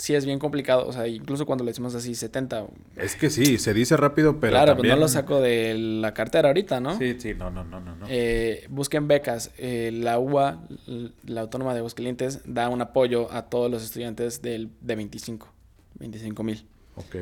Sí 0.00 0.14
es 0.14 0.24
bien 0.24 0.38
complicado, 0.38 0.86
o 0.86 0.92
sea, 0.92 1.08
incluso 1.08 1.44
cuando 1.44 1.64
le 1.64 1.72
decimos 1.72 1.92
así 1.96 2.14
70, 2.14 2.68
Es 2.94 3.16
que 3.16 3.30
sí, 3.30 3.58
se 3.58 3.74
dice 3.74 3.96
rápido, 3.96 4.38
pero 4.38 4.52
claro, 4.52 4.74
también... 4.76 4.92
pues 4.92 4.96
no 4.96 5.00
lo 5.00 5.08
saco 5.08 5.40
de 5.40 5.74
la 5.76 6.14
cartera 6.14 6.50
ahorita, 6.50 6.78
¿no? 6.78 6.96
Sí, 6.96 7.16
sí, 7.18 7.34
no, 7.34 7.50
no, 7.50 7.64
no, 7.64 7.80
no. 7.80 8.06
Eh, 8.08 8.64
busquen 8.70 9.08
becas. 9.08 9.50
Eh, 9.58 9.90
la 9.92 10.20
UA, 10.20 10.68
l- 10.86 11.10
la 11.26 11.40
Autónoma 11.40 11.72
de 11.72 11.78
Aguascalientes, 11.80 12.42
da 12.44 12.68
un 12.68 12.80
apoyo 12.80 13.32
a 13.32 13.46
todos 13.50 13.68
los 13.72 13.82
estudiantes 13.82 14.40
del, 14.40 14.70
de 14.80 14.94
25, 14.94 15.52
25 15.98 16.42
mil. 16.44 16.64
ok. 16.94 17.16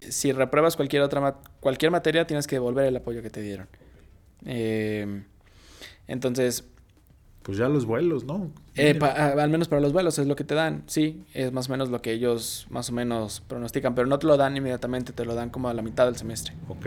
Si 0.00 0.32
repruebas 0.32 0.74
cualquier 0.74 1.02
otra 1.02 1.36
cualquier 1.60 1.90
materia, 1.92 2.26
tienes 2.26 2.46
que 2.46 2.56
devolver 2.56 2.86
el 2.86 2.96
apoyo 2.96 3.20
que 3.20 3.28
te 3.28 3.42
dieron. 3.42 3.68
Eh, 4.46 5.22
entonces, 6.08 6.64
Pues 7.42 7.58
ya 7.58 7.68
los 7.68 7.86
vuelos, 7.86 8.24
¿no? 8.24 8.50
Eh, 8.76 8.94
pa- 8.94 9.08
a- 9.12 9.42
al 9.42 9.50
menos 9.50 9.68
para 9.68 9.80
los 9.82 9.92
vuelos 9.92 10.18
es 10.18 10.26
lo 10.26 10.36
que 10.36 10.44
te 10.44 10.54
dan, 10.54 10.84
sí, 10.86 11.24
es 11.34 11.52
más 11.52 11.68
o 11.68 11.72
menos 11.72 11.88
lo 11.90 12.00
que 12.00 12.12
ellos 12.12 12.66
más 12.70 12.88
o 12.90 12.92
menos 12.92 13.40
pronostican, 13.48 13.94
pero 13.94 14.06
no 14.06 14.18
te 14.18 14.26
lo 14.26 14.36
dan 14.36 14.56
inmediatamente, 14.56 15.12
te 15.12 15.24
lo 15.24 15.34
dan 15.34 15.50
como 15.50 15.68
a 15.68 15.74
la 15.74 15.82
mitad 15.82 16.04
del 16.06 16.16
semestre. 16.16 16.54
Ok. 16.68 16.86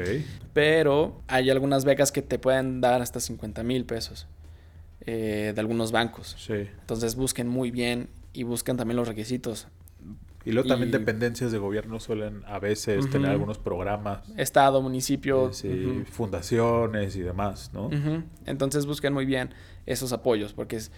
Pero 0.53 1.21
hay 1.27 1.49
algunas 1.49 1.83
becas 1.85 2.11
que 2.11 2.21
te 2.21 2.39
pueden 2.39 2.79
dar 2.81 3.01
hasta 3.01 3.19
50 3.19 3.63
mil 3.63 3.85
pesos 3.85 4.27
eh, 5.05 5.51
de 5.53 5.59
algunos 5.61 5.91
bancos. 5.91 6.35
Sí. 6.39 6.67
Entonces 6.81 7.15
busquen 7.15 7.47
muy 7.47 7.69
bien 7.71 8.09
y 8.33 8.43
busquen 8.43 8.77
también 8.77 8.95
los 8.97 9.07
requisitos. 9.07 9.67
Y 10.45 10.51
luego 10.51 10.69
también 10.69 10.89
Y- 10.89 10.91
dependencias 10.91 11.51
de 11.51 11.57
gobierno 11.57 11.99
suelen 11.99 12.43
a 12.45 12.59
veces 12.59 13.09
tener 13.09 13.31
algunos 13.31 13.57
programas, 13.57 14.19
Estado, 14.37 14.81
municipio. 14.81 15.49
eh, 15.49 15.53
sí, 15.53 16.03
fundaciones 16.11 17.15
y 17.15 17.21
demás, 17.21 17.71
¿no? 17.73 17.89
Entonces 18.45 18.85
busquen 18.85 19.11
muy 19.13 19.25
bien 19.25 19.49
esos 19.87 20.13
apoyos, 20.13 20.53
porque 20.53 20.75
es 20.75 20.91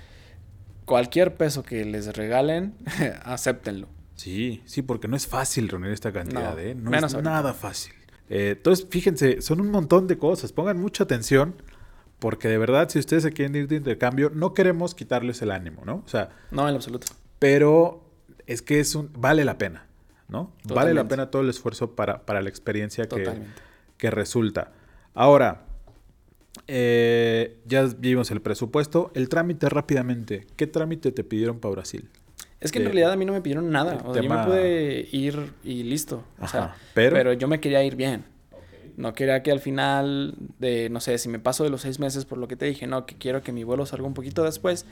cualquier 0.85 1.35
peso 1.37 1.63
que 1.63 1.85
les 1.85 2.15
regalen, 2.15 2.75
acéptenlo. 3.23 3.87
Sí, 4.15 4.61
sí, 4.65 4.81
porque 4.81 5.07
no 5.07 5.15
es 5.15 5.27
fácil 5.27 5.69
reunir 5.69 5.91
esta 5.91 6.11
cantidad, 6.11 6.53
No, 6.53 6.59
¿eh? 6.59 6.75
No 6.75 6.89
menos 6.89 7.11
es 7.11 7.15
ahorita. 7.15 7.29
nada 7.31 7.53
fácil. 7.53 7.93
Eh, 8.29 8.55
entonces, 8.57 8.87
fíjense, 8.89 9.41
son 9.41 9.61
un 9.61 9.69
montón 9.69 10.07
de 10.07 10.17
cosas. 10.17 10.51
Pongan 10.51 10.79
mucha 10.79 11.03
atención, 11.03 11.55
porque 12.19 12.47
de 12.47 12.57
verdad, 12.57 12.89
si 12.89 12.99
ustedes 12.99 13.23
se 13.23 13.31
quieren 13.31 13.55
ir 13.55 13.67
de 13.67 13.75
intercambio, 13.75 14.31
no 14.33 14.53
queremos 14.53 14.95
quitarles 14.95 15.41
el 15.43 15.51
ánimo, 15.51 15.83
¿no? 15.85 16.03
O 16.05 16.07
sea, 16.07 16.29
No, 16.51 16.67
en 16.67 16.75
absoluto. 16.75 17.07
pero 17.39 18.06
es 18.47 18.61
que 18.61 18.79
es 18.79 18.95
un, 18.95 19.11
vale 19.13 19.45
la 19.45 19.57
pena, 19.57 19.85
¿no? 20.27 20.51
Vale 20.63 20.93
la 20.93 21.07
pena 21.07 21.29
todo 21.29 21.41
el 21.43 21.49
esfuerzo 21.49 21.91
para, 21.95 22.25
para 22.25 22.41
la 22.41 22.49
experiencia 22.49 23.07
que, 23.07 23.31
que 23.97 24.09
resulta. 24.11 24.71
Ahora, 25.13 25.65
eh, 26.67 27.57
ya 27.65 27.83
vimos 27.97 28.31
el 28.31 28.41
presupuesto. 28.41 29.11
El 29.13 29.29
trámite 29.29 29.69
rápidamente. 29.69 30.47
¿Qué 30.55 30.67
trámite 30.67 31.11
te 31.11 31.23
pidieron 31.23 31.59
para 31.59 31.73
Brasil? 31.73 32.09
Es 32.59 32.71
que 32.71 32.79
en 32.79 32.85
realidad 32.85 33.11
a 33.11 33.15
mí 33.15 33.25
no 33.25 33.33
me 33.33 33.41
pidieron 33.41 33.69
nada. 33.71 33.95
O 34.03 34.13
sea, 34.13 34.21
yo 34.23 34.29
tema- 34.29 34.41
me 34.43 34.45
pude 34.47 35.07
ir 35.11 35.53
y 35.63 35.83
listo. 35.83 36.23
O 36.39 36.47
sea, 36.47 36.63
Ajá, 36.65 36.75
pero- 36.93 37.15
pero... 37.15 37.33
yo 37.33 37.47
me 37.47 37.59
quería 37.59 37.83
ir 37.83 37.95
bien. 37.95 38.25
No 38.95 39.13
quería 39.13 39.43
que 39.43 39.51
al 39.51 39.59
final 39.59 40.33
de, 40.57 40.89
no 40.89 40.99
sé, 40.99 41.19
si 41.19 41.29
me 41.29 41.37
paso 41.37 41.63
de 41.63 41.69
los 41.69 41.81
seis 41.81 41.99
meses 41.99 42.25
por 42.25 42.39
lo 42.39 42.47
que 42.47 42.55
te 42.55 42.65
dije, 42.65 42.87
no, 42.87 43.05
que 43.05 43.15
quiero 43.15 43.43
que 43.43 43.51
mi 43.51 43.63
vuelo 43.63 43.85
salga 43.85 44.07
un 44.07 44.15
poquito 44.15 44.43
después, 44.43 44.87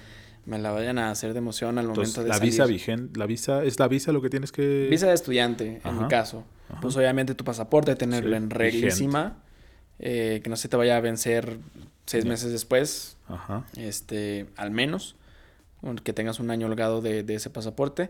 me 0.46 0.60
la 0.60 0.72
vayan 0.72 0.98
a 1.00 1.10
hacer 1.12 1.34
de 1.34 1.40
emoción 1.40 1.78
al 1.78 1.86
Entonces, 1.88 2.16
momento 2.16 2.24
de 2.24 2.30
la 2.30 2.36
salir. 2.36 2.52
visa 2.52 2.66
vigente, 2.66 3.18
la 3.20 3.26
visa, 3.26 3.64
¿es 3.64 3.80
la 3.80 3.88
visa 3.88 4.12
lo 4.12 4.22
que 4.22 4.30
tienes 4.30 4.52
que...? 4.52 4.88
Visa 4.90 5.08
de 5.08 5.14
estudiante, 5.14 5.82
en 5.84 6.02
mi 6.02 6.08
caso. 6.08 6.44
ajá. 6.70 6.82
Pues 6.82 6.96
obviamente 6.98 7.34
tu 7.36 7.44
pasaporte, 7.44 7.96
tenerlo 7.96 8.32
Sí, 8.32 8.36
en 8.36 8.50
reglísima, 8.50 9.38
eh, 10.00 10.42
que 10.44 10.50
no 10.50 10.56
se 10.56 10.68
te 10.68 10.76
vaya 10.78 10.98
a 10.98 11.02
vencer 11.02 11.58
seis 12.06 12.26
meses 12.26 12.52
después, 12.52 13.18
Ajá. 13.28 13.66
este, 13.78 14.46
al 14.56 14.70
menos, 14.72 15.16
que 16.04 16.14
tengas 16.14 16.40
un 16.40 16.52
año 16.52 16.68
holgado 16.68 17.02
de, 17.02 17.24
de 17.24 17.36
ese 17.36 17.50
pasaporte. 17.50 18.10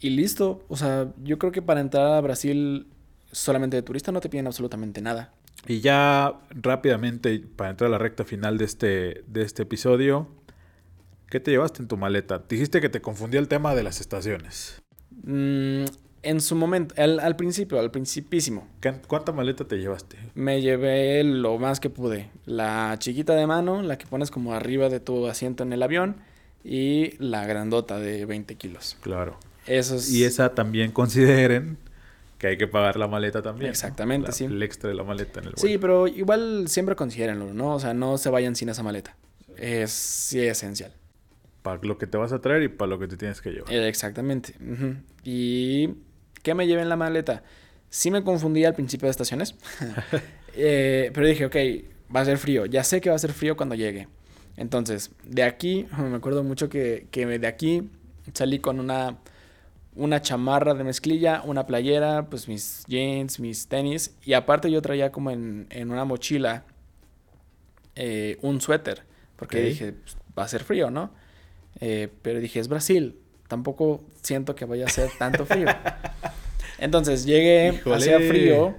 Y 0.00 0.10
listo, 0.10 0.62
o 0.68 0.76
sea, 0.76 1.08
yo 1.24 1.38
creo 1.38 1.50
que 1.52 1.60
para 1.62 1.80
entrar 1.80 2.06
a 2.14 2.20
Brasil 2.20 2.86
solamente 3.32 3.76
de 3.76 3.82
turista 3.82 4.12
no 4.12 4.20
te 4.20 4.28
piden 4.28 4.46
absolutamente 4.46 5.00
nada. 5.00 5.32
Y 5.66 5.80
ya 5.80 6.34
rápidamente, 6.50 7.40
para 7.56 7.70
entrar 7.70 7.88
a 7.88 7.92
la 7.92 7.98
recta 7.98 8.24
final 8.24 8.58
de 8.58 8.64
este, 8.64 9.24
de 9.26 9.42
este 9.42 9.62
episodio, 9.64 10.28
¿qué 11.28 11.40
te 11.40 11.50
llevaste 11.50 11.82
en 11.82 11.88
tu 11.88 11.96
maleta? 11.96 12.42
Dijiste 12.48 12.80
que 12.80 12.88
te 12.88 13.00
confundía 13.00 13.40
el 13.40 13.48
tema 13.48 13.74
de 13.74 13.82
las 13.82 14.00
estaciones. 14.00 14.80
Mm, 15.24 15.84
en 16.22 16.40
su 16.40 16.56
momento, 16.56 16.94
al, 16.96 17.20
al 17.20 17.36
principio, 17.36 17.78
al 17.78 17.90
principísimo, 17.90 18.66
¿Qué- 18.80 18.94
¿Cuánta 19.06 19.32
maleta 19.32 19.64
te 19.66 19.76
llevaste? 19.76 20.16
me 20.34 20.60
llevé 20.62 21.22
lo 21.24 21.58
más 21.58 21.80
que 21.80 21.90
pude. 21.90 22.30
La 22.46 22.96
chiquita 22.98 23.34
de 23.34 23.46
mano, 23.46 23.82
la 23.82 23.98
que 23.98 24.06
pones 24.06 24.30
como 24.30 24.54
arriba 24.54 24.88
de 24.88 25.00
tu 25.00 25.26
asiento 25.26 25.62
en 25.64 25.72
el 25.72 25.82
avión, 25.82 26.16
y 26.64 27.12
la 27.18 27.46
grandota 27.46 27.98
de 27.98 28.24
20 28.26 28.56
kilos. 28.56 28.96
Claro. 29.00 29.38
Eso 29.66 29.94
es... 29.96 30.10
Y 30.10 30.24
esa 30.24 30.54
también 30.54 30.90
consideren 30.92 31.78
que 32.38 32.46
hay 32.48 32.56
que 32.56 32.66
pagar 32.68 32.96
la 32.96 33.08
maleta 33.08 33.42
también. 33.42 33.66
¿no? 33.66 33.70
Exactamente, 33.70 34.28
La- 34.28 34.32
sí. 34.32 34.44
El 34.44 34.62
extra 34.62 34.88
de 34.88 34.94
la 34.94 35.02
maleta 35.04 35.40
en 35.40 35.46
el 35.46 35.52
vuelo. 35.54 35.68
Sí, 35.68 35.78
pero 35.78 36.06
igual 36.06 36.68
siempre 36.68 36.94
considérenlo, 36.94 37.52
¿no? 37.52 37.74
O 37.74 37.80
sea, 37.80 37.94
no 37.94 38.16
se 38.18 38.30
vayan 38.30 38.54
sin 38.56 38.68
esa 38.68 38.82
maleta. 38.82 39.16
Es 39.56 39.90
sí 39.90 40.40
esencial. 40.40 40.92
Para 41.62 41.80
lo 41.82 41.98
que 41.98 42.06
te 42.06 42.16
vas 42.16 42.32
a 42.32 42.40
traer 42.40 42.62
y 42.62 42.68
para 42.68 42.88
lo 42.88 42.98
que 42.98 43.08
te 43.08 43.16
tienes 43.16 43.40
que 43.40 43.50
llevar. 43.50 43.72
Eh, 43.72 43.88
Exactamente. 43.88 44.54
¿Y 45.24 45.90
qué 46.42 46.54
me 46.54 46.66
llevé 46.66 46.82
en 46.82 46.88
la 46.88 46.96
maleta? 46.96 47.42
Sí 47.90 48.10
me 48.10 48.22
confundí 48.22 48.64
al 48.64 48.74
principio 48.74 49.06
de 49.06 49.10
estaciones. 49.10 49.54
Eh, 50.60 51.12
pero 51.14 51.26
dije, 51.28 51.44
ok, 51.46 51.56
va 52.14 52.20
a 52.22 52.24
ser 52.24 52.36
frío. 52.36 52.66
Ya 52.66 52.82
sé 52.82 53.00
que 53.00 53.10
va 53.10 53.14
a 53.14 53.18
ser 53.20 53.32
frío 53.32 53.56
cuando 53.56 53.76
llegue. 53.76 54.08
Entonces, 54.56 55.12
de 55.24 55.44
aquí, 55.44 55.86
me 55.98 56.16
acuerdo 56.16 56.42
mucho 56.42 56.68
que, 56.68 57.06
que 57.12 57.26
de 57.26 57.46
aquí 57.46 57.88
salí 58.32 58.58
con 58.58 58.80
una, 58.80 59.18
una 59.98 60.22
chamarra 60.22 60.74
de 60.74 60.84
mezclilla, 60.84 61.42
una 61.44 61.66
playera, 61.66 62.26
pues 62.30 62.48
mis 62.48 62.84
jeans, 62.86 63.40
mis 63.40 63.66
tenis. 63.66 64.14
Y 64.24 64.32
aparte 64.32 64.70
yo 64.70 64.80
traía 64.80 65.10
como 65.10 65.30
en, 65.30 65.66
en 65.70 65.90
una 65.90 66.04
mochila 66.04 66.64
eh, 67.96 68.38
un 68.42 68.60
suéter. 68.60 69.02
Porque 69.36 69.60
dije, 69.60 69.92
pues, 69.92 70.16
va 70.38 70.44
a 70.44 70.48
ser 70.48 70.62
frío, 70.62 70.90
¿no? 70.90 71.10
Eh, 71.80 72.08
pero 72.22 72.38
dije, 72.40 72.60
es 72.60 72.68
Brasil. 72.68 73.18
Tampoco 73.48 74.00
siento 74.22 74.54
que 74.54 74.64
vaya 74.64 74.86
a 74.86 74.88
ser 74.88 75.10
tanto 75.18 75.44
frío. 75.46 75.66
Entonces 76.78 77.24
llegué, 77.24 77.80
hacía 77.92 78.18
frío. 78.18 78.76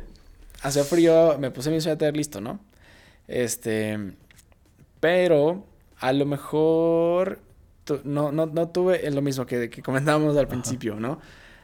Hacía 0.61 0.83
frío, 0.83 1.37
me 1.37 1.51
puse 1.51 1.69
mi 1.69 1.81
suéter 1.81 2.15
listo, 2.15 2.39
¿no? 2.39 2.59
Este. 3.27 3.97
Pero 4.99 5.65
a 5.97 6.13
lo 6.13 6.25
mejor 6.25 7.39
tu- 7.97 8.01
no, 8.03 8.31
no, 8.31 8.45
no 8.45 8.69
tuve 8.69 9.09
lo 9.11 9.21
mismo 9.21 9.45
que, 9.45 9.69
que 9.69 9.81
comentábamos 9.81 10.37
al 10.37 10.47
principio, 10.47 10.99
¿no? 10.99 11.19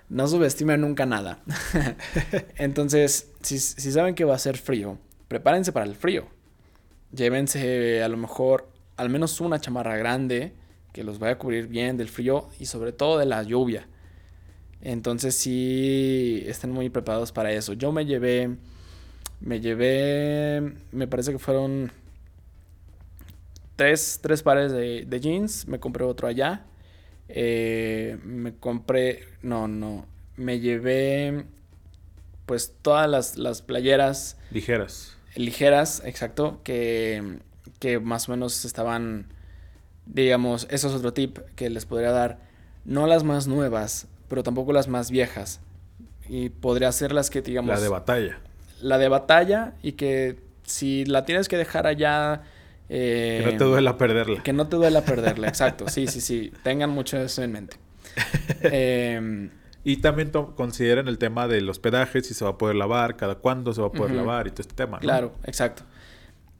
No 0.09 0.27
subestime 0.27 0.77
nunca 0.77 1.05
nada. 1.05 1.39
Entonces, 2.57 3.31
si, 3.41 3.59
si 3.59 3.91
saben 3.91 4.15
que 4.15 4.25
va 4.25 4.35
a 4.35 4.39
ser 4.39 4.57
frío, 4.57 4.97
prepárense 5.27 5.71
para 5.71 5.85
el 5.85 5.95
frío. 5.95 6.25
Llévense 7.13 8.01
a 8.03 8.07
lo 8.09 8.17
mejor 8.17 8.67
al 8.97 9.09
menos 9.09 9.39
una 9.41 9.59
chamarra 9.59 9.97
grande 9.97 10.53
que 10.93 11.03
los 11.03 11.19
vaya 11.19 11.33
a 11.33 11.37
cubrir 11.37 11.67
bien 11.67 11.97
del 11.97 12.09
frío 12.09 12.49
y 12.59 12.65
sobre 12.65 12.91
todo 12.91 13.17
de 13.19 13.25
la 13.25 13.43
lluvia. 13.43 13.87
Entonces 14.81 15.35
sí 15.35 16.43
estén 16.47 16.71
muy 16.71 16.89
preparados 16.89 17.31
para 17.31 17.51
eso. 17.51 17.73
Yo 17.73 17.91
me 17.91 18.05
llevé, 18.05 18.55
me 19.41 19.59
llevé, 19.59 20.73
me 20.91 21.07
parece 21.07 21.31
que 21.31 21.39
fueron 21.39 21.91
tres, 23.75 24.19
tres 24.21 24.43
pares 24.43 24.71
de, 24.71 25.05
de 25.05 25.19
jeans, 25.19 25.67
me 25.67 25.79
compré 25.79 26.03
otro 26.05 26.27
allá. 26.27 26.65
Eh, 27.27 28.17
me 28.23 28.55
compré, 28.55 29.23
no, 29.41 29.67
no, 29.67 30.05
me 30.35 30.59
llevé 30.59 31.45
pues 32.45 32.73
todas 32.83 33.09
las, 33.09 33.37
las 33.37 33.63
playeras 33.63 34.37
Ligeras. 34.51 35.17
ligeras, 35.35 36.03
exacto, 36.05 36.61
que, 36.63 37.39
que 37.79 37.99
más 37.99 38.29
o 38.29 38.31
menos 38.33 38.63
estaban, 38.65 39.33
digamos, 40.05 40.67
eso 40.69 40.87
es 40.89 40.93
otro 40.93 41.13
tip 41.13 41.39
que 41.55 41.71
les 41.71 41.85
podría 41.87 42.11
dar, 42.11 42.39
no 42.85 43.07
las 43.07 43.23
más 43.23 43.47
nuevas, 43.47 44.07
pero 44.29 44.43
tampoco 44.43 44.71
las 44.73 44.87
más 44.87 45.09
viejas. 45.09 45.61
y 46.29 46.49
podría 46.49 46.91
ser 46.91 47.11
las 47.11 47.29
que 47.31 47.41
digamos... 47.41 47.73
La 47.75 47.81
de 47.81 47.89
batalla. 47.89 48.39
La 48.81 48.97
de 48.99 49.07
batalla 49.09 49.73
y 49.81 49.93
que 49.93 50.39
si 50.63 51.05
la 51.05 51.25
tienes 51.25 51.47
que 51.47 51.57
dejar 51.57 51.87
allá... 51.87 52.43
Eh, 52.89 53.41
que 53.43 53.51
no 53.51 53.57
te 53.57 53.63
duela 53.63 53.97
perderla. 53.97 54.43
Que 54.43 54.53
no 54.53 54.67
te 54.67 54.75
duela 54.75 55.01
perderla, 55.01 55.47
exacto. 55.47 55.87
Sí, 55.87 56.07
sí, 56.07 56.21
sí. 56.21 56.51
Tengan 56.63 56.89
mucho 56.89 57.17
eso 57.17 57.43
en 57.43 57.51
mente. 57.51 57.77
eh, 58.63 59.49
y 59.87 59.97
también 59.97 60.31
consideren 60.31 61.07
el 61.07 61.19
tema 61.19 61.47
del 61.47 61.69
hospedaje, 61.69 62.21
si 62.21 62.33
se 62.33 62.43
va 62.43 62.51
a 62.51 62.57
poder 62.57 62.75
lavar, 62.75 63.17
cada 63.17 63.35
cuándo 63.35 63.71
se 63.71 63.81
va 63.81 63.87
a 63.87 63.91
poder 63.91 64.15
lavar 64.15 64.47
y 64.47 64.49
todo 64.49 64.61
este 64.61 64.73
tema. 64.73 64.97
¿no? 64.97 65.01
Claro, 65.01 65.35
exacto. 65.43 65.83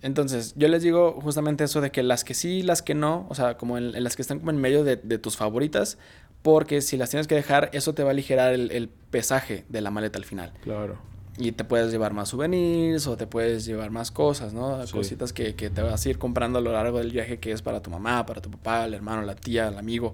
Entonces, 0.04 0.54
yo 0.56 0.68
les 0.68 0.84
digo 0.84 1.20
justamente 1.22 1.64
eso 1.64 1.82
de 1.82 1.90
que 1.90 2.04
las 2.04 2.24
que 2.24 2.36
sí, 2.36 2.62
las 2.62 2.84
que 2.84 2.94
no, 2.94 3.26
o 3.28 3.34
sea, 3.34 3.58
como 3.58 3.80
en, 3.80 4.04
las 4.04 4.16
que 4.16 4.22
están 4.22 4.38
como 4.38 4.52
en 4.52 4.58
medio 4.58 4.84
de, 4.84 4.98
tus 5.18 5.38
favoritas, 5.38 5.98
porque 6.44 6.82
si 6.82 6.98
las 6.98 7.10
tienes 7.10 7.26
que 7.26 7.34
dejar, 7.34 7.72
eso 7.74 7.96
te 7.96 8.04
va 8.04 8.10
a 8.10 8.12
aligerar 8.12 8.54
el, 8.54 8.90
pesaje 9.10 9.66
de 9.70 9.82
la 9.82 9.90
maleta 9.90 10.20
al 10.20 10.26
final. 10.26 10.54
Claro. 10.62 11.00
Y 11.38 11.52
te 11.52 11.66
puedes 11.66 11.92
llevar 11.92 12.14
más 12.14 12.30
souvenirs 12.30 13.08
o 13.08 13.18
te 13.18 13.28
puedes 13.28 13.66
llevar 13.66 13.92
más 13.92 14.10
cosas, 14.10 14.54
¿no? 14.54 14.80
Cositas 14.92 15.34
que, 15.34 15.56
que, 15.56 15.70
te 15.70 15.82
vas 15.82 16.06
a 16.06 16.10
ir 16.10 16.18
comprando 16.18 16.60
a 16.60 16.62
lo 16.62 16.72
largo 16.72 17.00
del 17.00 17.12
viaje 17.12 17.40
que 17.40 17.52
es 17.52 17.62
para 17.62 17.82
tu 17.82 17.90
mamá, 17.90 18.26
para 18.26 18.42
tu 18.42 18.50
papá, 18.50 18.86
el 18.86 18.94
hermano, 18.94 19.22
la 19.24 19.36
tía, 19.36 19.68
el 19.68 19.78
amigo, 19.78 20.14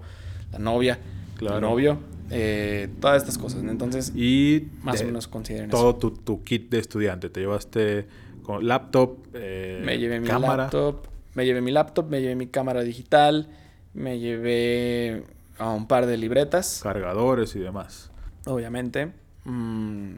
la 0.50 0.58
novia, 0.58 0.98
el 1.40 1.60
novio. 1.60 1.98
Eh, 2.34 2.88
todas 3.00 3.22
estas 3.22 3.36
cosas. 3.36 3.62
Entonces, 3.62 4.12
y 4.14 4.68
más 4.82 5.02
o 5.02 5.04
menos 5.04 5.28
consideren 5.28 5.70
todo 5.70 5.94
tu, 5.94 6.42
kit 6.42 6.70
de 6.70 6.78
estudiante. 6.78 7.28
Te 7.28 7.40
llevaste 7.40 8.06
con 8.42 8.66
laptop, 8.66 9.18
eh, 9.34 9.82
me 9.84 9.98
llevé 9.98 10.18
mi 10.18 10.28
laptop, 10.28 11.06
me 11.34 11.44
llevé 11.44 11.60
mi 11.60 11.70
laptop, 11.70 12.08
me 12.08 12.20
llevé 12.20 12.34
mi 12.36 12.46
cámara 12.46 12.82
digital, 12.82 13.48
me 13.92 14.18
llevé 14.18 15.24
a 15.58 15.70
un 15.70 15.86
par 15.86 16.06
de 16.06 16.16
libretas, 16.16 16.80
cargadores 16.82 17.54
y 17.54 17.58
demás. 17.58 18.10
Obviamente, 18.46 19.12
mm, 19.44 20.14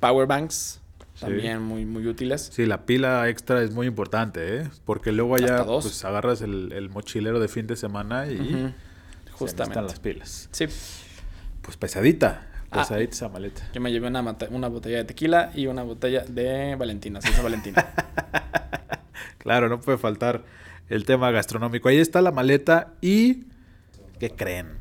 power 0.00 0.26
banks. 0.26 0.80
También 1.20 1.62
muy, 1.62 1.86
muy 1.86 2.06
útiles. 2.06 2.50
Sí, 2.52 2.66
la 2.66 2.86
pila 2.86 3.28
extra 3.28 3.62
es 3.62 3.70
muy 3.70 3.86
importante, 3.86 4.56
¿eh? 4.56 4.70
Porque 4.84 5.12
luego 5.12 5.36
allá 5.36 5.64
pues, 5.64 6.04
agarras 6.04 6.42
el, 6.42 6.88
mochilero 6.90 7.38
de 7.38 7.48
fin 7.48 7.66
de 7.66 7.76
semana 7.76 8.26
y 8.26 8.74
justamente 9.30 9.72
están 9.72 9.86
las 9.86 10.00
pilas. 10.00 10.48
Sí 10.50 10.66
pues 11.64 11.76
pesadita. 11.76 12.46
Ah. 12.70 12.80
Pesadita 12.80 13.12
esa 13.12 13.28
maleta. 13.28 13.62
Yo 13.72 13.80
me 13.80 13.90
llevé 13.90 14.06
una, 14.08 14.36
una, 14.50 14.68
botella 14.68 14.98
de 14.98 15.04
tequila 15.04 15.50
y 15.54 15.66
una 15.66 15.82
botella 15.82 16.24
de 16.28 16.76
Valentina, 16.76 17.20
salsa 17.20 17.42
Valentina. 17.42 17.86
claro, 19.38 19.68
no 19.68 19.80
puede 19.80 19.98
faltar 19.98 20.44
el 20.88 21.04
tema 21.04 21.30
gastronómico. 21.30 21.88
Ahí 21.88 21.98
está 21.98 22.20
la 22.20 22.30
maleta 22.30 22.92
y... 23.00 23.44
¿Qué 24.18 24.30
creen? 24.30 24.78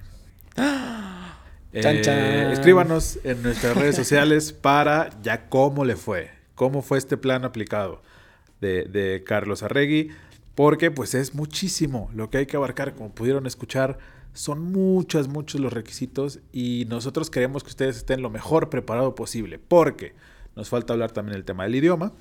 Eh, 1.74 2.50
escríbanos 2.54 3.20
en 3.24 3.42
nuestras 3.42 3.76
redes 3.76 3.96
sociales 3.96 4.54
para 4.54 5.10
ya 5.22 5.50
cómo 5.50 5.86
le 5.86 5.96
fue. 5.96 6.32
Cómo 6.56 6.82
fue 6.82 6.98
este 6.98 7.18
plan 7.18 7.46
aplicado 7.46 8.02
de, 8.62 8.86
de 8.86 9.24
Carlos 9.26 9.64
Arregui. 9.64 10.10
Porque 10.56 10.92
pues 10.92 11.16
es 11.16 11.34
muchísimo 11.34 12.12
lo 12.14 12.30
que 12.30 12.38
hay 12.38 12.46
que 12.46 12.58
abarcar. 12.58 12.94
Como 12.94 13.10
pudieron 13.14 13.48
escuchar, 13.48 13.98
son 14.34 14.62
muchos, 14.62 15.28
muchos 15.28 15.62
los 15.62 15.72
requisitos 15.72 16.40
y 16.52 16.86
nosotros 16.90 17.30
queremos 17.30 17.64
que 17.64 17.70
ustedes 17.70 17.98
estén 17.98 18.22
lo 18.22 18.30
mejor 18.30 18.70
preparado 18.70 19.16
posible, 19.16 19.60
porque 19.60 20.14
nos 20.56 20.70
falta 20.70 20.94
hablar 20.94 21.12
también 21.12 21.34
del 21.34 21.46
tema 21.46 21.64
del 21.64 21.76
idioma, 21.76 22.14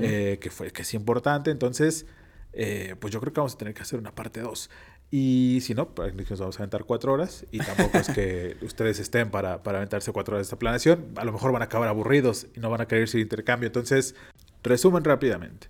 eh, 0.00 0.38
que, 0.40 0.50
fue, 0.50 0.70
que 0.70 0.82
es 0.82 0.94
importante, 0.94 1.50
entonces, 1.50 2.06
eh, 2.52 2.96
pues 2.98 3.12
yo 3.12 3.20
creo 3.20 3.32
que 3.32 3.40
vamos 3.40 3.54
a 3.54 3.58
tener 3.58 3.74
que 3.74 3.82
hacer 3.82 3.98
una 3.98 4.14
parte 4.14 4.40
2. 4.40 4.70
Y 5.10 5.60
si 5.62 5.74
no, 5.74 5.88
pues 5.90 6.14
nos 6.14 6.40
vamos 6.40 6.56
a 6.56 6.62
aventar 6.62 6.84
cuatro 6.84 7.12
horas 7.12 7.46
y 7.52 7.58
tampoco 7.58 7.98
es 7.98 8.08
que 8.08 8.56
ustedes 8.62 8.98
estén 8.98 9.30
para, 9.30 9.62
para 9.62 9.78
aventarse 9.78 10.12
cuatro 10.12 10.34
horas 10.34 10.46
de 10.46 10.48
esta 10.48 10.58
planeación. 10.58 11.06
A 11.16 11.24
lo 11.24 11.32
mejor 11.32 11.52
van 11.52 11.62
a 11.62 11.66
acabar 11.66 11.88
aburridos 11.88 12.48
y 12.56 12.60
no 12.60 12.70
van 12.70 12.80
a 12.80 12.88
querer 12.88 13.08
ir 13.08 13.20
intercambio. 13.20 13.68
Entonces, 13.68 14.14
resumen 14.62 15.04
rápidamente. 15.04 15.68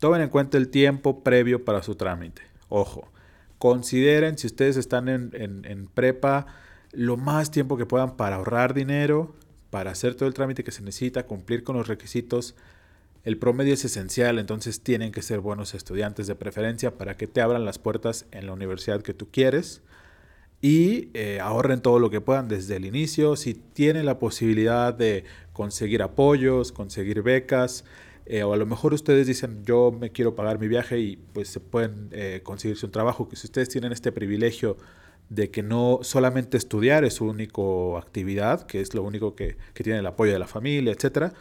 Tomen 0.00 0.20
en 0.20 0.28
cuenta 0.28 0.58
el 0.58 0.68
tiempo 0.68 1.24
previo 1.24 1.64
para 1.64 1.82
su 1.82 1.94
trámite. 1.94 2.42
Ojo, 2.68 3.10
Consideren, 3.64 4.36
si 4.36 4.46
ustedes 4.46 4.76
están 4.76 5.08
en, 5.08 5.88
prepa, 5.94 6.44
lo 6.92 7.16
más 7.16 7.50
tiempo 7.50 7.78
que 7.78 7.86
puedan 7.86 8.14
para 8.14 8.36
ahorrar 8.36 8.74
dinero, 8.74 9.34
para 9.70 9.92
hacer 9.92 10.16
todo 10.16 10.28
el 10.28 10.34
trámite 10.34 10.62
que 10.62 10.70
se 10.70 10.82
necesita, 10.82 11.24
cumplir 11.24 11.64
con 11.64 11.74
los 11.74 11.88
requisitos. 11.88 12.56
El 13.24 13.38
promedio 13.38 13.72
es 13.72 13.84
esencial, 13.86 14.38
entonces 14.38 14.82
tienen 14.82 15.10
que 15.10 15.22
ser 15.22 15.40
buenos 15.40 15.74
estudiantes 15.74 16.26
de 16.26 16.34
preferencia 16.34 16.98
para 16.98 17.16
que 17.16 17.26
te 17.26 17.40
abran 17.40 17.64
las 17.64 17.78
puertas 17.78 18.26
en 18.32 18.46
la 18.46 18.52
universidad 18.52 19.00
que 19.00 19.14
tú 19.14 19.28
quieres 19.30 19.80
y 20.60 21.08
eh, 21.14 21.40
ahorren 21.40 21.80
todo 21.80 21.98
lo 21.98 22.10
que 22.10 22.20
puedan 22.20 22.48
desde 22.48 22.76
el 22.76 22.84
inicio. 22.84 23.36
Si 23.36 23.54
tienen 23.54 24.04
la 24.04 24.18
posibilidad 24.18 24.92
de 24.92 25.24
conseguir 25.54 26.02
apoyos, 26.02 26.70
conseguir 26.70 27.22
becas, 27.22 27.86
eh, 28.26 28.42
o 28.42 28.52
a 28.52 28.58
lo 28.58 28.66
mejor 28.66 28.92
ustedes 28.92 29.26
dicen, 29.26 29.64
yo 29.64 29.90
me 29.90 30.10
quiero 30.10 30.34
pagar 30.34 30.58
mi 30.58 30.68
viaje 30.68 30.98
y 30.98 31.16
pues 31.16 31.48
se 31.48 31.60
pueden 31.60 32.08
eh, 32.12 32.40
conseguirse 32.42 32.84
un 32.84 32.92
trabajo, 32.92 33.28
que 33.28 33.36
si 33.36 33.46
ustedes 33.46 33.70
tienen 33.70 33.92
este 33.92 34.12
privilegio 34.12 34.76
de 35.30 35.50
que 35.50 35.62
no 35.62 36.00
solamente 36.02 36.58
estudiar 36.58 37.04
es 37.06 37.14
su 37.14 37.24
única 37.26 37.62
actividad, 37.98 38.66
que 38.66 38.82
es 38.82 38.94
lo 38.94 39.02
único 39.02 39.34
que, 39.34 39.56
que 39.72 39.82
tiene 39.82 40.00
el 40.00 40.06
apoyo 40.06 40.32
de 40.32 40.38
la 40.38 40.46
familia, 40.46 40.92
etcétera, 40.92 41.32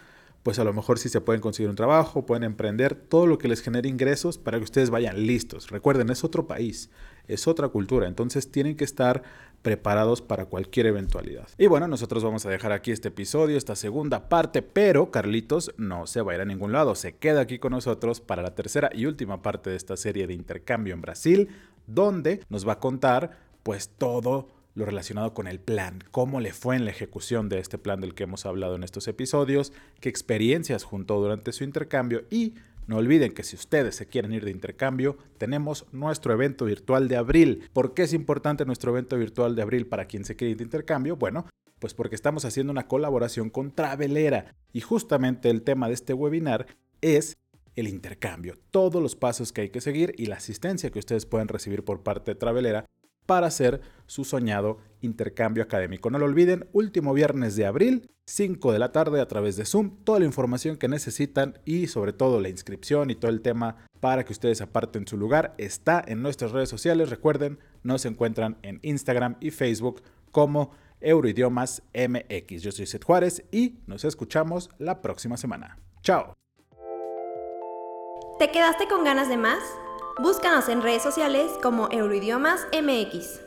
pues 0.44 0.60
a 0.60 0.66
lo 0.66 0.74
mejor 0.74 1.00
sí 1.00 1.10
se 1.10 1.22
pueden 1.22 1.42
conseguir 1.42 1.70
un 1.70 1.76
trabajo, 1.76 2.26
pueden 2.26 2.44
emprender 2.44 2.96
todo 2.96 3.28
lo 3.28 3.38
que 3.38 3.48
les 3.48 3.62
genere 3.62 3.88
ingresos 3.88 4.38
para 4.38 4.58
que 4.58 4.66
ustedes 4.66 4.90
vayan 4.90 5.26
listos. 5.26 5.70
Recuerden, 5.70 6.10
es 6.10 6.24
otro 6.24 6.48
país, 6.48 6.90
es 7.28 7.48
otra 7.48 7.70
cultura, 7.70 8.08
entonces 8.08 8.52
tienen 8.52 8.76
que 8.76 8.84
estar 8.84 9.24
preparados 9.62 10.22
para 10.22 10.46
cualquier 10.46 10.88
eventualidad. 10.88 11.48
Y 11.58 11.68
bueno, 11.68 11.88
nosotros 11.88 12.22
vamos 12.24 12.46
a 12.46 12.50
dejar 12.50 12.74
aquí 12.74 12.92
este 12.92 13.08
episodio, 13.08 13.58
esta 13.58 13.76
segunda 13.76 14.28
parte, 14.28 14.62
pero 14.62 15.10
Carlitos 15.10 15.74
no 15.78 16.06
se 16.06 16.22
va 16.22 16.34
a 16.34 16.36
ir 16.36 16.42
a 16.42 16.46
ningún 16.46 16.74
lado, 16.74 16.96
se 16.96 17.16
queda 17.16 17.40
aquí 17.40 17.60
con 17.60 17.72
nosotros 17.72 18.20
para 18.20 18.42
la 18.42 18.54
tercera 18.54 18.90
y 18.94 19.06
última 19.06 19.42
parte 19.42 19.70
de 19.70 19.78
esta 19.78 19.96
serie 19.96 20.28
de 20.28 20.34
intercambio 20.34 20.94
en 20.94 21.02
Brasil, 21.02 21.48
donde 21.88 22.42
nos 22.50 22.68
va 22.68 22.74
a 22.74 22.80
contar 22.80 23.40
pues 23.64 23.90
todo 23.98 24.50
lo 24.76 24.86
relacionado 24.86 25.34
con 25.34 25.48
el 25.48 25.60
plan, 25.60 26.04
cómo 26.12 26.40
le 26.40 26.54
fue 26.54 26.76
en 26.76 26.86
la 26.86 26.92
ejecución 26.92 27.50
de 27.50 27.60
este 27.60 27.78
plan 27.78 28.02
del 28.02 28.16
que 28.16 28.24
hemos 28.24 28.46
hablado 28.46 28.76
en 28.76 28.84
estos 28.84 29.08
episodios, 29.08 29.72
qué 30.00 30.10
experiencias 30.10 30.84
juntó 30.84 31.20
durante 31.20 31.52
su 31.52 31.64
intercambio 31.64 32.24
y 32.30 32.56
no 32.88 32.98
olviden 32.98 33.34
que 33.34 33.44
si 33.44 33.56
ustedes 33.56 33.96
se 33.96 34.08
quieren 34.08 34.34
ir 34.34 34.44
de 34.44 34.52
intercambio, 34.52 35.18
tenemos 35.38 35.86
nuestro 35.92 36.34
evento 36.34 36.66
virtual 36.66 37.08
de 37.08 37.16
abril. 37.16 37.70
¿Por 37.72 37.94
qué 37.94 38.04
es 38.04 38.14
importante 38.14 38.66
nuestro 38.66 38.92
evento 38.92 39.18
virtual 39.18 39.56
de 39.56 39.62
abril 39.62 39.88
para 39.88 40.06
quien 40.06 40.26
se 40.26 40.36
quiere 40.36 40.52
ir 40.52 40.58
de 40.58 40.66
intercambio? 40.66 41.16
Bueno, 41.16 41.46
pues 41.80 41.94
porque 41.94 42.16
estamos 42.16 42.44
haciendo 42.46 42.72
una 42.72 42.88
colaboración 42.88 43.50
con 43.50 43.72
Travelera 43.72 44.56
y 44.74 44.82
justamente 44.82 45.50
el 45.50 45.62
tema 45.64 45.88
de 45.88 45.94
este 45.94 46.14
webinar 46.14 46.68
es 47.02 47.38
el 47.76 47.88
intercambio, 47.88 48.56
todos 48.72 49.02
los 49.02 49.16
pasos 49.16 49.52
que 49.52 49.62
hay 49.62 49.70
que 49.70 49.82
seguir 49.82 50.14
y 50.18 50.28
la 50.28 50.36
asistencia 50.36 50.92
que 50.92 51.00
ustedes 51.00 51.26
pueden 51.26 51.48
recibir 51.48 51.84
por 51.84 52.04
parte 52.04 52.32
de 52.32 52.36
Travelera 52.36 52.86
para 53.26 53.48
hacer 53.48 53.82
su 54.06 54.24
soñado 54.24 54.80
intercambio 55.02 55.64
académico. 55.64 56.10
No 56.10 56.20
lo 56.20 56.26
olviden, 56.26 56.68
último 56.72 57.14
viernes 57.14 57.56
de 57.56 57.66
abril, 57.66 58.10
5 58.26 58.72
de 58.72 58.80
la 58.80 58.92
tarde 58.92 59.20
a 59.20 59.28
través 59.28 59.58
de 59.58 59.66
Zoom, 59.66 60.04
toda 60.04 60.20
la 60.20 60.26
información 60.26 60.78
que 60.78 60.88
necesitan 60.88 61.60
y 61.66 61.88
sobre 61.88 62.14
todo 62.14 62.40
la 62.40 62.50
inscripción 62.50 63.10
y 63.10 63.16
todo 63.16 63.32
el 63.32 63.42
tema 63.42 63.86
para 64.00 64.24
que 64.24 64.34
ustedes 64.34 64.62
aparten 64.62 65.08
su 65.08 65.18
lugar 65.18 65.56
está 65.58 66.04
en 66.06 66.22
nuestras 66.22 66.52
redes 66.52 66.70
sociales. 66.70 67.10
Recuerden, 67.10 67.60
nos 67.84 68.06
encuentran 68.06 68.58
en 68.62 68.80
Instagram 68.82 69.38
y 69.40 69.52
Facebook 69.52 70.04
como 70.32 70.72
Euroidiomas 71.02 71.84
MX. 71.94 72.62
Yo 72.62 72.72
soy 72.72 72.86
Seth 72.86 73.04
Juárez 73.04 73.44
y 73.52 73.80
nos 73.88 74.06
escuchamos 74.06 74.70
la 74.78 75.02
próxima 75.02 75.38
semana. 75.38 75.78
Chao. 76.02 76.34
¿Te 78.40 78.50
quedaste 78.52 78.88
con 78.88 79.04
ganas 79.04 79.30
de 79.30 79.38
más? 79.38 79.60
Búscanos 80.20 80.70
en 80.70 80.84
redes 80.84 81.02
sociales 81.02 81.52
como 81.62 81.90
Euroidiomas 81.92 82.68
MX. 82.72 83.43